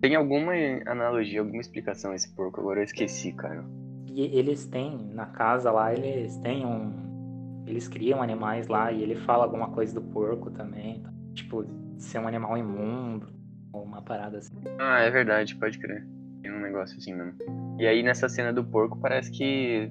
Tem 0.00 0.16
alguma 0.16 0.52
analogia, 0.86 1.40
alguma 1.40 1.60
explicação 1.60 2.14
esse 2.14 2.34
porco? 2.34 2.60
Agora 2.60 2.80
eu 2.80 2.84
esqueci, 2.84 3.32
cara. 3.32 3.64
E 4.10 4.22
eles 4.22 4.66
têm, 4.66 4.96
na 5.12 5.26
casa 5.26 5.70
lá, 5.70 5.92
eles 5.92 6.36
têm 6.38 6.64
um. 6.64 7.64
eles 7.66 7.86
criam 7.86 8.22
animais 8.22 8.66
lá 8.66 8.90
e 8.90 9.02
ele 9.02 9.14
fala 9.14 9.44
alguma 9.44 9.70
coisa 9.70 9.94
do 9.94 10.02
porco 10.02 10.50
também. 10.50 11.04
Tipo, 11.34 11.64
ser 11.96 12.18
um 12.18 12.26
animal 12.26 12.56
imundo, 12.56 13.37
uma 13.72 14.02
parada 14.02 14.38
assim. 14.38 14.54
Ah, 14.78 15.00
é 15.00 15.10
verdade, 15.10 15.56
pode 15.56 15.78
crer. 15.78 16.06
Tem 16.42 16.52
um 16.52 16.60
negócio 16.60 16.96
assim 16.96 17.14
mesmo. 17.14 17.34
E 17.78 17.86
aí 17.86 18.02
nessa 18.02 18.28
cena 18.28 18.52
do 18.52 18.64
porco 18.64 18.98
parece 19.00 19.30
que 19.30 19.90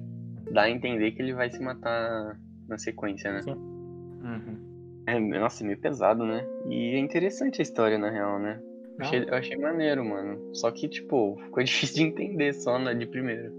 dá 0.52 0.62
a 0.62 0.70
entender 0.70 1.12
que 1.12 1.22
ele 1.22 1.34
vai 1.34 1.50
se 1.50 1.62
matar 1.62 2.38
na 2.68 2.78
sequência, 2.78 3.32
né? 3.32 3.42
Sim. 3.42 3.52
Uhum. 3.52 5.02
É, 5.06 5.18
nossa, 5.18 5.64
meio 5.64 5.78
pesado, 5.78 6.24
né? 6.24 6.44
E 6.68 6.94
é 6.94 6.98
interessante 6.98 7.60
a 7.60 7.62
história, 7.62 7.96
na 7.96 8.10
real, 8.10 8.38
né? 8.38 8.60
Não, 8.98 9.06
Achei, 9.06 9.24
eu 9.26 9.34
achei 9.34 9.56
maneiro, 9.56 10.04
mano. 10.04 10.54
Só 10.54 10.70
que, 10.70 10.88
tipo, 10.88 11.36
ficou 11.44 11.62
difícil 11.64 11.96
de 11.96 12.02
entender 12.02 12.52
só 12.52 12.78
na, 12.78 12.92
de 12.92 13.06
primeira. 13.06 13.50